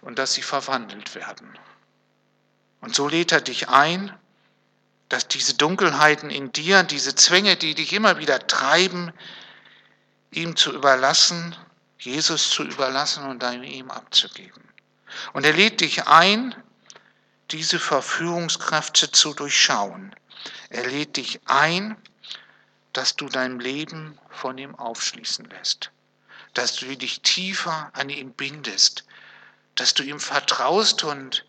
und 0.02 0.20
dass 0.20 0.34
sie 0.34 0.42
verwandelt 0.42 1.16
werden. 1.16 1.58
Und 2.80 2.94
so 2.94 3.08
lädt 3.08 3.32
er 3.32 3.40
dich 3.40 3.68
ein, 3.68 4.16
dass 5.08 5.26
diese 5.26 5.54
Dunkelheiten 5.54 6.30
in 6.30 6.52
dir, 6.52 6.82
diese 6.82 7.14
Zwänge, 7.14 7.56
die 7.56 7.74
dich 7.74 7.92
immer 7.92 8.18
wieder 8.18 8.46
treiben, 8.46 9.12
ihm 10.30 10.56
zu 10.56 10.72
überlassen, 10.72 11.56
Jesus 11.98 12.50
zu 12.50 12.62
überlassen 12.62 13.24
und 13.24 13.42
dann 13.42 13.64
ihm 13.64 13.90
abzugeben. 13.90 14.62
Und 15.32 15.44
er 15.46 15.54
lädt 15.54 15.80
dich 15.80 16.06
ein, 16.06 16.54
diese 17.50 17.78
Verführungskräfte 17.78 19.10
zu 19.10 19.32
durchschauen. 19.32 20.14
Er 20.68 20.86
lädt 20.86 21.16
dich 21.16 21.40
ein, 21.46 21.96
dass 22.92 23.16
du 23.16 23.28
dein 23.28 23.58
Leben 23.58 24.18
von 24.30 24.58
ihm 24.58 24.74
aufschließen 24.74 25.46
lässt, 25.46 25.90
dass 26.54 26.76
du 26.76 26.94
dich 26.96 27.22
tiefer 27.22 27.90
an 27.94 28.10
ihm 28.10 28.32
bindest, 28.32 29.04
dass 29.74 29.94
du 29.94 30.02
ihm 30.02 30.20
vertraust 30.20 31.04
und 31.04 31.46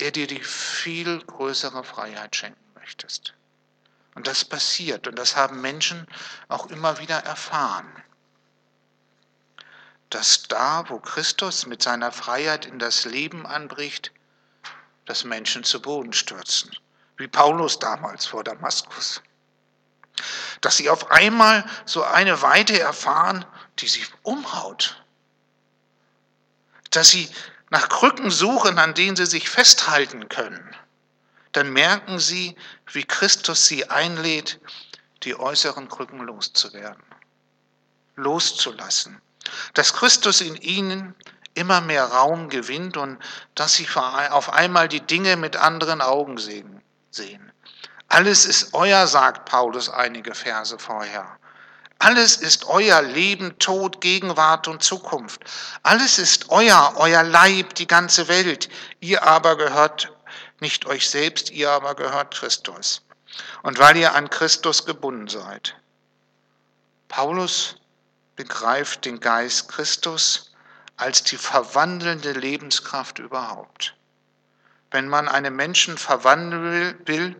er 0.00 0.10
dir 0.10 0.26
die 0.26 0.42
viel 0.42 1.20
größere 1.24 1.84
Freiheit 1.84 2.36
schenken 2.36 2.72
möchtest. 2.74 3.34
Und 4.14 4.26
das 4.26 4.44
passiert 4.44 5.06
und 5.06 5.18
das 5.18 5.36
haben 5.36 5.60
Menschen 5.60 6.06
auch 6.48 6.66
immer 6.66 6.98
wieder 6.98 7.18
erfahren, 7.18 7.90
dass 10.10 10.42
da, 10.42 10.84
wo 10.88 10.98
Christus 10.98 11.66
mit 11.66 11.82
seiner 11.82 12.10
Freiheit 12.10 12.66
in 12.66 12.78
das 12.78 13.04
Leben 13.04 13.46
anbricht, 13.46 14.12
dass 15.06 15.24
Menschen 15.24 15.64
zu 15.64 15.80
Boden 15.80 16.12
stürzen, 16.12 16.76
wie 17.16 17.28
Paulus 17.28 17.78
damals 17.78 18.26
vor 18.26 18.44
Damaskus. 18.44 19.22
Dass 20.60 20.76
sie 20.76 20.90
auf 20.90 21.10
einmal 21.10 21.64
so 21.86 22.02
eine 22.02 22.42
Weite 22.42 22.78
erfahren, 22.78 23.44
die 23.78 23.88
sie 23.88 24.04
umhaut. 24.22 25.02
Dass 26.90 27.08
sie 27.08 27.30
nach 27.70 27.88
Krücken 27.88 28.30
suchen, 28.30 28.78
an 28.78 28.94
denen 28.94 29.16
sie 29.16 29.26
sich 29.26 29.48
festhalten 29.48 30.28
können, 30.28 30.76
dann 31.52 31.72
merken 31.72 32.18
sie, 32.18 32.56
wie 32.92 33.04
Christus 33.04 33.66
sie 33.66 33.88
einlädt, 33.88 34.60
die 35.22 35.38
äußeren 35.38 35.88
Krücken 35.88 36.20
loszuwerden, 36.20 37.02
loszulassen. 38.16 39.20
Dass 39.74 39.94
Christus 39.94 40.40
in 40.40 40.56
ihnen 40.56 41.14
immer 41.54 41.80
mehr 41.80 42.04
Raum 42.04 42.48
gewinnt 42.48 42.96
und 42.96 43.18
dass 43.54 43.74
sie 43.74 43.88
auf 43.96 44.52
einmal 44.52 44.88
die 44.88 45.00
Dinge 45.00 45.36
mit 45.36 45.56
anderen 45.56 46.00
Augen 46.00 46.38
sehen. 46.38 47.52
Alles 48.08 48.44
ist 48.44 48.74
euer, 48.74 49.06
sagt 49.06 49.48
Paulus 49.48 49.88
einige 49.88 50.34
Verse 50.34 50.78
vorher. 50.78 51.38
Alles 52.02 52.38
ist 52.38 52.64
euer 52.64 53.02
Leben, 53.02 53.58
Tod, 53.58 54.00
Gegenwart 54.00 54.68
und 54.68 54.82
Zukunft. 54.82 55.42
Alles 55.82 56.18
ist 56.18 56.48
euer, 56.48 56.94
euer 56.96 57.22
Leib, 57.22 57.74
die 57.74 57.86
ganze 57.86 58.26
Welt. 58.26 58.70
Ihr 59.00 59.22
aber 59.22 59.58
gehört 59.58 60.10
nicht 60.60 60.86
euch 60.86 61.10
selbst, 61.10 61.50
ihr 61.50 61.70
aber 61.70 61.94
gehört 61.94 62.34
Christus. 62.34 63.02
Und 63.62 63.78
weil 63.78 63.98
ihr 63.98 64.14
an 64.14 64.30
Christus 64.30 64.86
gebunden 64.86 65.28
seid. 65.28 65.76
Paulus 67.08 67.76
begreift 68.34 69.04
den 69.04 69.20
Geist 69.20 69.68
Christus 69.68 70.52
als 70.96 71.22
die 71.22 71.36
verwandelnde 71.36 72.32
Lebenskraft 72.32 73.18
überhaupt. 73.18 73.94
Wenn 74.90 75.06
man 75.06 75.28
einen 75.28 75.54
Menschen 75.54 75.98
verwandeln 75.98 76.98
will, 77.04 77.36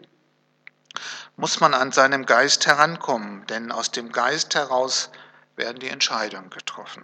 muss 1.41 1.59
man 1.59 1.73
an 1.73 1.91
seinem 1.91 2.27
Geist 2.27 2.67
herankommen, 2.67 3.47
denn 3.47 3.73
aus 3.73 3.91
dem 3.91 4.13
Geist 4.13 4.55
heraus 4.55 5.11
werden 5.57 5.79
die 5.79 5.89
Entscheidungen 5.89 6.51
getroffen. 6.51 7.03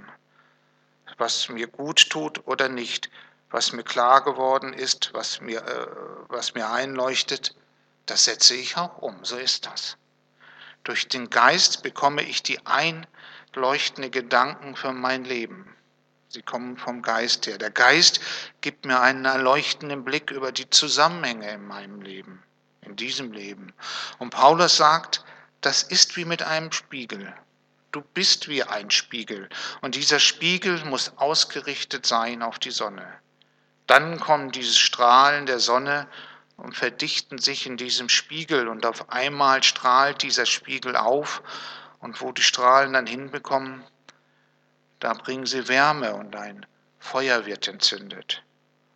Was 1.17 1.49
mir 1.49 1.67
gut 1.69 2.11
tut 2.11 2.47
oder 2.47 2.69
nicht, 2.69 3.11
was 3.51 3.73
mir 3.73 3.83
klar 3.83 4.23
geworden 4.23 4.75
ist, 4.75 5.15
was 5.15 5.41
mir, 5.41 5.63
äh, 5.63 5.87
was 6.29 6.53
mir 6.53 6.69
einleuchtet, 6.69 7.55
das 8.05 8.27
setze 8.27 8.55
ich 8.55 8.77
auch 8.77 8.99
um. 8.99 9.25
So 9.25 9.39
ist 9.39 9.65
das. 9.65 9.97
Durch 10.85 11.09
den 11.09 11.31
Geist 11.31 11.83
bekomme 11.83 12.23
ich 12.23 12.43
die 12.43 12.61
einleuchtenden 12.67 14.11
Gedanken 14.11 14.77
für 14.77 14.93
mein 14.93 15.25
Leben. 15.25 15.75
Sie 16.29 16.43
kommen 16.43 16.77
vom 16.77 17.01
Geist 17.01 17.47
her. 17.47 17.57
Der 17.57 17.71
Geist 17.71 18.21
gibt 18.61 18.85
mir 18.85 19.01
einen 19.01 19.25
erleuchtenden 19.25 20.05
Blick 20.05 20.31
über 20.31 20.53
die 20.53 20.69
Zusammenhänge 20.69 21.51
in 21.51 21.67
meinem 21.67 22.03
Leben 22.03 22.43
in 22.87 22.97
diesem 22.97 23.33
Leben. 23.33 23.73
Und 24.19 24.31
Paulus 24.31 24.77
sagt, 24.77 25.25
das 25.61 25.83
ist 25.83 26.17
wie 26.17 26.25
mit 26.25 26.43
einem 26.43 26.73
Spiegel. 26.73 27.35
Du 27.93 28.01
bist 28.01 28.49
wie 28.49 28.63
ein 28.63 28.91
Spiegel 28.91 29.49
und 29.81 29.95
dieser 29.95 30.21
Spiegel 30.21 30.85
muss 30.85 31.13
ausgerichtet 31.17 32.07
sein 32.07 32.43
auf 32.43 32.59
die 32.59 32.71
Sonne. 32.71 33.07
Dann 33.87 34.21
kommen 34.21 34.53
diese 34.53 34.75
Strahlen 34.75 35.47
der 35.47 35.61
Sonne 35.61 36.07
und 36.57 36.77
verdichten 36.77 37.39
sich 37.39 37.67
in 37.67 37.77
diesem 37.77 38.09
Spiegel 38.09 38.69
und 38.69 38.85
auf 38.87 39.11
einmal 39.11 39.63
strahlt 39.63 40.23
dieser 40.23 40.47
Spiegel 40.47 40.97
auf 40.97 41.43
und 42.01 42.21
wo 42.21 42.33
die 42.33 42.43
Strahlen 42.43 42.93
dann 42.93 43.07
hinbekommen, 43.07 43.85
da 45.01 45.13
bringen 45.15 45.47
sie 45.47 45.69
Wärme 45.69 46.15
und 46.15 46.35
ein 46.35 46.67
Feuer 46.99 47.47
wird 47.47 47.69
entzündet. 47.69 48.43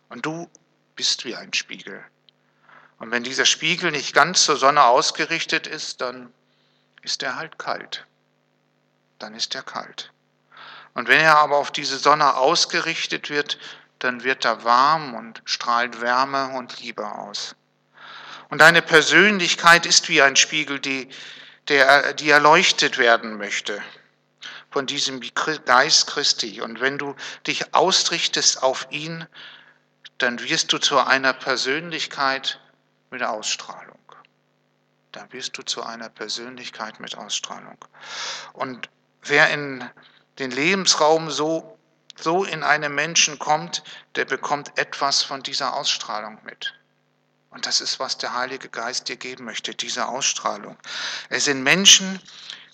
Und 0.09 0.25
du 0.25 0.49
bist 0.95 1.23
wie 1.25 1.35
ein 1.35 1.53
Spiegel. 1.53 2.03
Und 3.01 3.09
wenn 3.09 3.23
dieser 3.23 3.45
Spiegel 3.45 3.89
nicht 3.89 4.13
ganz 4.13 4.45
zur 4.45 4.57
Sonne 4.57 4.83
ausgerichtet 4.83 5.65
ist, 5.65 6.01
dann 6.01 6.31
ist 7.01 7.23
er 7.23 7.35
halt 7.35 7.57
kalt. 7.57 8.05
Dann 9.17 9.33
ist 9.33 9.55
er 9.55 9.63
kalt. 9.63 10.11
Und 10.93 11.07
wenn 11.07 11.19
er 11.19 11.39
aber 11.39 11.57
auf 11.57 11.71
diese 11.71 11.97
Sonne 11.97 12.35
ausgerichtet 12.35 13.31
wird, 13.31 13.57
dann 13.97 14.23
wird 14.23 14.45
er 14.45 14.63
warm 14.63 15.15
und 15.15 15.41
strahlt 15.45 15.99
Wärme 15.99 16.49
und 16.49 16.79
Liebe 16.79 17.11
aus. 17.11 17.55
Und 18.49 18.61
deine 18.61 18.83
Persönlichkeit 18.83 19.87
ist 19.87 20.07
wie 20.07 20.21
ein 20.21 20.35
Spiegel, 20.35 20.79
die, 20.79 21.09
der, 21.69 22.13
die 22.13 22.29
erleuchtet 22.29 22.99
werden 22.99 23.39
möchte 23.39 23.81
von 24.69 24.85
diesem 24.85 25.21
Geist 25.65 26.05
Christi. 26.05 26.61
Und 26.61 26.81
wenn 26.81 26.99
du 26.99 27.15
dich 27.47 27.73
ausrichtest 27.73 28.61
auf 28.61 28.85
ihn, 28.91 29.25
dann 30.19 30.39
wirst 30.39 30.71
du 30.71 30.77
zu 30.77 30.99
einer 30.99 31.33
Persönlichkeit 31.33 32.60
mit 33.11 33.21
Ausstrahlung. 33.21 33.99
Dann 35.11 35.31
wirst 35.33 35.57
du 35.57 35.61
zu 35.61 35.83
einer 35.83 36.09
Persönlichkeit 36.09 36.99
mit 36.99 37.17
Ausstrahlung. 37.17 37.77
Und 38.53 38.89
wer 39.21 39.49
in 39.51 39.87
den 40.39 40.51
Lebensraum 40.51 41.29
so, 41.29 41.77
so 42.15 42.45
in 42.45 42.63
einem 42.63 42.95
Menschen 42.95 43.37
kommt, 43.37 43.83
der 44.15 44.25
bekommt 44.25 44.77
etwas 44.77 45.21
von 45.21 45.43
dieser 45.43 45.75
Ausstrahlung 45.75 46.39
mit. 46.43 46.73
Und 47.49 47.65
das 47.65 47.81
ist, 47.81 47.99
was 47.99 48.17
der 48.17 48.33
Heilige 48.33 48.69
Geist 48.69 49.09
dir 49.09 49.17
geben 49.17 49.43
möchte, 49.43 49.75
diese 49.75 50.07
Ausstrahlung. 50.07 50.77
Es 51.29 51.43
sind 51.45 51.63
Menschen, 51.63 52.21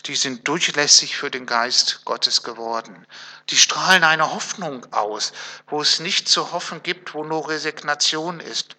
die 0.05 0.15
sind 0.15 0.47
durchlässig 0.47 1.17
für 1.17 1.31
den 1.31 1.47
Geist 1.47 2.05
Gottes 2.05 2.43
geworden. 2.43 3.07
Die 3.49 3.57
strahlen 3.57 4.03
eine 4.03 4.31
Hoffnung 4.31 4.85
aus, 4.93 5.33
wo 5.65 5.81
es 5.81 5.99
nicht 5.99 6.29
zu 6.29 6.51
hoffen 6.51 6.83
gibt, 6.83 7.15
wo 7.15 7.23
nur 7.23 7.49
Resignation 7.49 8.39
ist, 8.39 8.75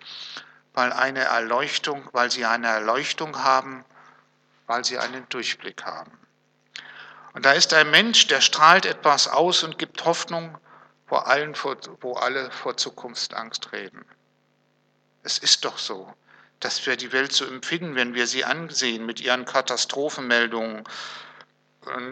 weil 0.74 0.92
eine 0.92 1.24
Erleuchtung, 1.24 2.09
weil 2.12 2.31
sie 2.31 2.44
eine 2.44 2.68
Erleuchtung 2.68 3.42
haben, 3.42 3.85
weil 4.66 4.85
sie 4.85 4.98
einen 4.98 5.28
Durchblick 5.28 5.85
haben. 5.85 6.12
Und 7.33 7.44
da 7.46 7.52
ist 7.52 7.72
ein 7.74 7.90
Mensch, 7.90 8.26
der 8.26 8.40
strahlt 8.40 8.87
etwas 8.87 9.28
aus 9.28 9.62
und 9.62 9.78
gibt 9.78 10.04
Hoffnung, 10.04 10.57
wo, 11.07 11.16
allen 11.16 11.54
wo 12.00 12.14
alle 12.14 12.50
vor 12.50 12.76
Zukunftsangst 12.76 13.72
reden. 13.72 14.04
Es 15.22 15.38
ist 15.38 15.64
doch 15.64 15.78
so 15.78 16.14
dass 16.61 16.85
wir 16.87 16.96
die 16.96 17.12
Welt 17.12 17.33
so 17.33 17.44
empfinden, 17.44 17.94
wenn 17.94 18.14
wir 18.14 18.26
sie 18.26 18.44
ansehen 18.44 19.07
mit 19.07 19.20
ihren 19.20 19.44
Katastrophenmeldungen, 19.44 20.85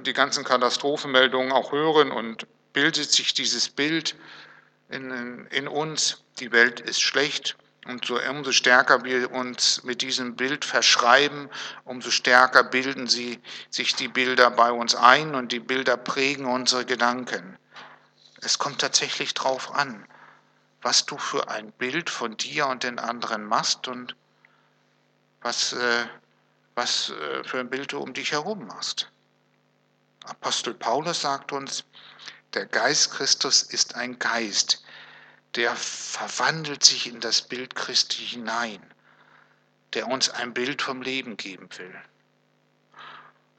die 0.03 0.13
ganzen 0.13 0.45
Katastrophenmeldungen 0.45 1.53
auch 1.53 1.73
hören 1.73 2.13
und 2.13 2.47
bildet 2.73 3.11
sich 3.11 3.35
dieses 3.35 3.69
Bild 3.69 4.15
in, 4.89 5.47
in 5.51 5.69
uns, 5.69 6.23
die 6.39 6.53
Welt 6.53 6.81
ist 6.81 7.01
schlecht. 7.01 7.57
Und 7.87 8.05
so 8.05 8.21
umso 8.21 8.51
stärker 8.51 9.05
wir 9.05 9.31
uns 9.31 9.85
mit 9.85 10.03
diesem 10.03 10.35
Bild 10.35 10.65
verschreiben, 10.65 11.49
umso 11.85 12.11
stärker 12.11 12.65
bilden 12.65 13.07
sie 13.07 13.41
sich 13.71 13.95
die 13.95 14.09
Bilder 14.09 14.51
bei 14.51 14.73
uns 14.73 14.95
ein 14.95 15.35
und 15.35 15.53
die 15.53 15.61
Bilder 15.61 15.97
prägen 15.97 16.47
unsere 16.47 16.85
Gedanken. 16.85 17.57
Es 18.41 18.59
kommt 18.59 18.81
tatsächlich 18.81 19.35
drauf 19.35 19.73
an, 19.73 20.05
was 20.83 21.07
du 21.07 21.17
für 21.17 21.49
ein 21.49 21.71
Bild 21.73 22.11
von 22.11 22.37
dir 22.37 22.67
und 22.67 22.83
den 22.83 22.99
anderen 22.99 23.45
machst 23.45 23.89
und 23.89 24.17
was, 25.43 25.73
äh, 25.73 26.07
was 26.75 27.11
äh, 27.11 27.45
für 27.45 27.61
ein 27.61 27.71
Bild 27.71 27.93
du 27.93 27.99
um 27.99 28.13
dich 28.13 28.33
herum 28.33 28.67
machst. 28.67 29.11
Apostel 30.25 30.75
Paulus 30.75 31.21
sagt 31.21 31.53
uns, 31.53 31.85
der 32.55 32.67
Geist 32.67 33.13
Christus 33.13 33.63
ist 33.63 33.95
ein 33.95 34.19
Geist, 34.19 34.83
der 35.57 35.75
verwandelt 35.75 36.85
sich 36.85 37.07
in 37.07 37.21
das 37.21 37.41
Bild 37.43 37.75
Christi 37.75 38.25
hinein, 38.27 38.83
der 39.95 40.07
uns 40.07 40.29
ein 40.29 40.53
Bild 40.53 40.83
vom 40.83 41.01
Leben 41.01 41.37
geben 41.37 41.69
will. 41.79 41.95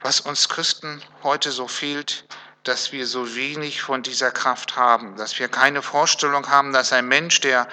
Was 0.00 0.20
uns 0.20 0.48
Christen 0.48 1.02
heute 1.24 1.50
so 1.50 1.66
fehlt, 1.66 2.24
dass 2.62 2.92
wir 2.92 3.06
so 3.06 3.34
wenig 3.34 3.82
von 3.82 4.04
dieser 4.04 4.30
Kraft 4.30 4.76
haben, 4.76 5.16
dass 5.16 5.38
wir 5.40 5.48
keine 5.48 5.82
Vorstellung 5.82 6.48
haben, 6.48 6.72
dass 6.72 6.92
ein 6.92 7.08
Mensch, 7.08 7.40
der 7.40 7.68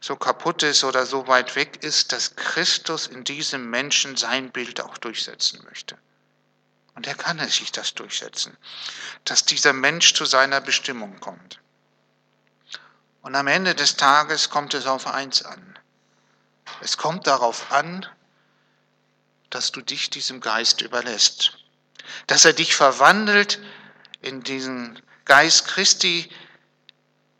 so 0.00 0.16
kaputt 0.16 0.62
ist 0.64 0.84
oder 0.84 1.06
so 1.06 1.26
weit 1.28 1.56
weg 1.56 1.82
ist, 1.82 2.12
dass 2.12 2.36
Christus 2.36 3.06
in 3.06 3.24
diesem 3.24 3.70
Menschen 3.70 4.16
sein 4.16 4.50
Bild 4.50 4.80
auch 4.82 4.98
durchsetzen 4.98 5.64
möchte. 5.64 5.96
Und 6.94 7.06
er 7.06 7.14
kann 7.14 7.38
es 7.38 7.54
sich 7.54 7.72
das 7.72 7.94
durchsetzen, 7.94 8.54
dass 9.24 9.46
dieser 9.46 9.72
Mensch 9.72 10.12
zu 10.12 10.26
seiner 10.26 10.60
Bestimmung 10.60 11.20
kommt. 11.20 11.61
Und 13.22 13.36
am 13.36 13.46
Ende 13.46 13.74
des 13.74 13.96
Tages 13.96 14.50
kommt 14.50 14.74
es 14.74 14.86
auf 14.86 15.06
eins 15.06 15.42
an. 15.42 15.78
Es 16.80 16.96
kommt 16.98 17.26
darauf 17.26 17.70
an, 17.70 18.06
dass 19.50 19.70
du 19.70 19.80
dich 19.80 20.10
diesem 20.10 20.40
Geist 20.40 20.80
überlässt, 20.80 21.58
dass 22.26 22.44
er 22.44 22.52
dich 22.52 22.74
verwandelt 22.74 23.60
in 24.20 24.42
diesen 24.42 25.00
Geist 25.24 25.68
Christi, 25.68 26.30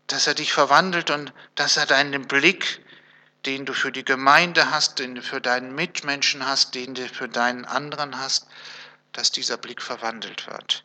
dass 0.07 0.27
er 0.27 0.35
dich 0.35 0.53
verwandelt 0.53 1.11
und 1.11 1.33
dass 1.55 1.77
er 1.77 1.87
deinen 1.87 2.29
Blick, 2.29 2.85
den 3.47 3.67
du 3.67 3.73
für 3.73 3.91
die 3.91 4.05
Gemeinde 4.05 4.71
hast, 4.71 4.99
den 4.99 5.17
du 5.17 5.23
für 5.23 5.41
deinen 5.41 5.75
Mitmenschen 5.75 6.47
hast, 6.47 6.75
den 6.75 6.95
du 6.95 7.09
für 7.09 7.29
deinen 7.29 7.65
anderen 7.65 8.21
hast, 8.21 8.47
dass 9.13 9.33
dieser 9.33 9.57
Blick 9.57 9.83
verwandelt 9.83 10.47
wird. 10.47 10.85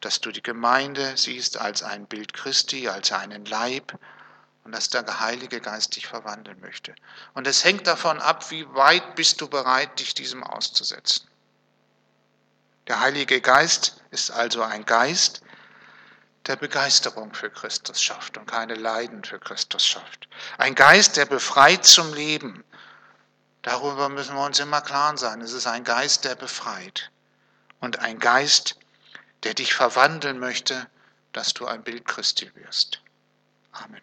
Dass 0.00 0.20
du 0.20 0.32
die 0.32 0.42
Gemeinde 0.42 1.16
siehst 1.16 1.58
als 1.58 1.82
ein 1.82 2.06
Bild 2.06 2.32
Christi, 2.32 2.88
als 2.88 3.12
einen 3.12 3.44
Leib 3.44 3.98
und 4.64 4.72
dass 4.72 4.88
der 4.88 5.20
Heilige 5.20 5.60
Geist 5.60 5.96
dich 5.96 6.06
verwandeln 6.06 6.60
möchte. 6.60 6.94
Und 7.34 7.46
es 7.46 7.64
hängt 7.64 7.86
davon 7.86 8.20
ab, 8.20 8.50
wie 8.50 8.66
weit 8.74 9.14
bist 9.14 9.40
du 9.40 9.48
bereit, 9.48 9.98
dich 9.98 10.14
diesem 10.14 10.42
auszusetzen. 10.42 11.28
Der 12.86 13.00
Heilige 13.00 13.40
Geist 13.40 14.02
ist 14.10 14.30
also 14.30 14.62
ein 14.62 14.84
Geist, 14.84 15.42
der 16.46 16.56
Begeisterung 16.56 17.34
für 17.34 17.50
Christus 17.50 18.02
schafft 18.02 18.36
und 18.36 18.46
keine 18.46 18.74
Leiden 18.74 19.22
für 19.22 19.38
Christus 19.38 19.86
schafft. 19.86 20.28
Ein 20.58 20.74
Geist, 20.74 21.16
der 21.16 21.26
befreit 21.26 21.84
zum 21.84 22.12
Leben. 22.14 22.64
Darüber 23.62 24.08
müssen 24.08 24.34
wir 24.34 24.44
uns 24.44 24.58
immer 24.58 24.80
klar 24.80 25.16
sein. 25.18 25.40
Es 25.40 25.52
ist 25.52 25.66
ein 25.66 25.84
Geist, 25.84 26.24
der 26.24 26.34
befreit. 26.34 27.10
Und 27.80 28.00
ein 28.00 28.18
Geist, 28.18 28.76
der 29.44 29.54
dich 29.54 29.74
verwandeln 29.74 30.38
möchte, 30.38 30.88
dass 31.32 31.54
du 31.54 31.66
ein 31.66 31.82
Bild 31.82 32.06
Christi 32.06 32.50
wirst. 32.54 33.02
Amen. 33.72 34.02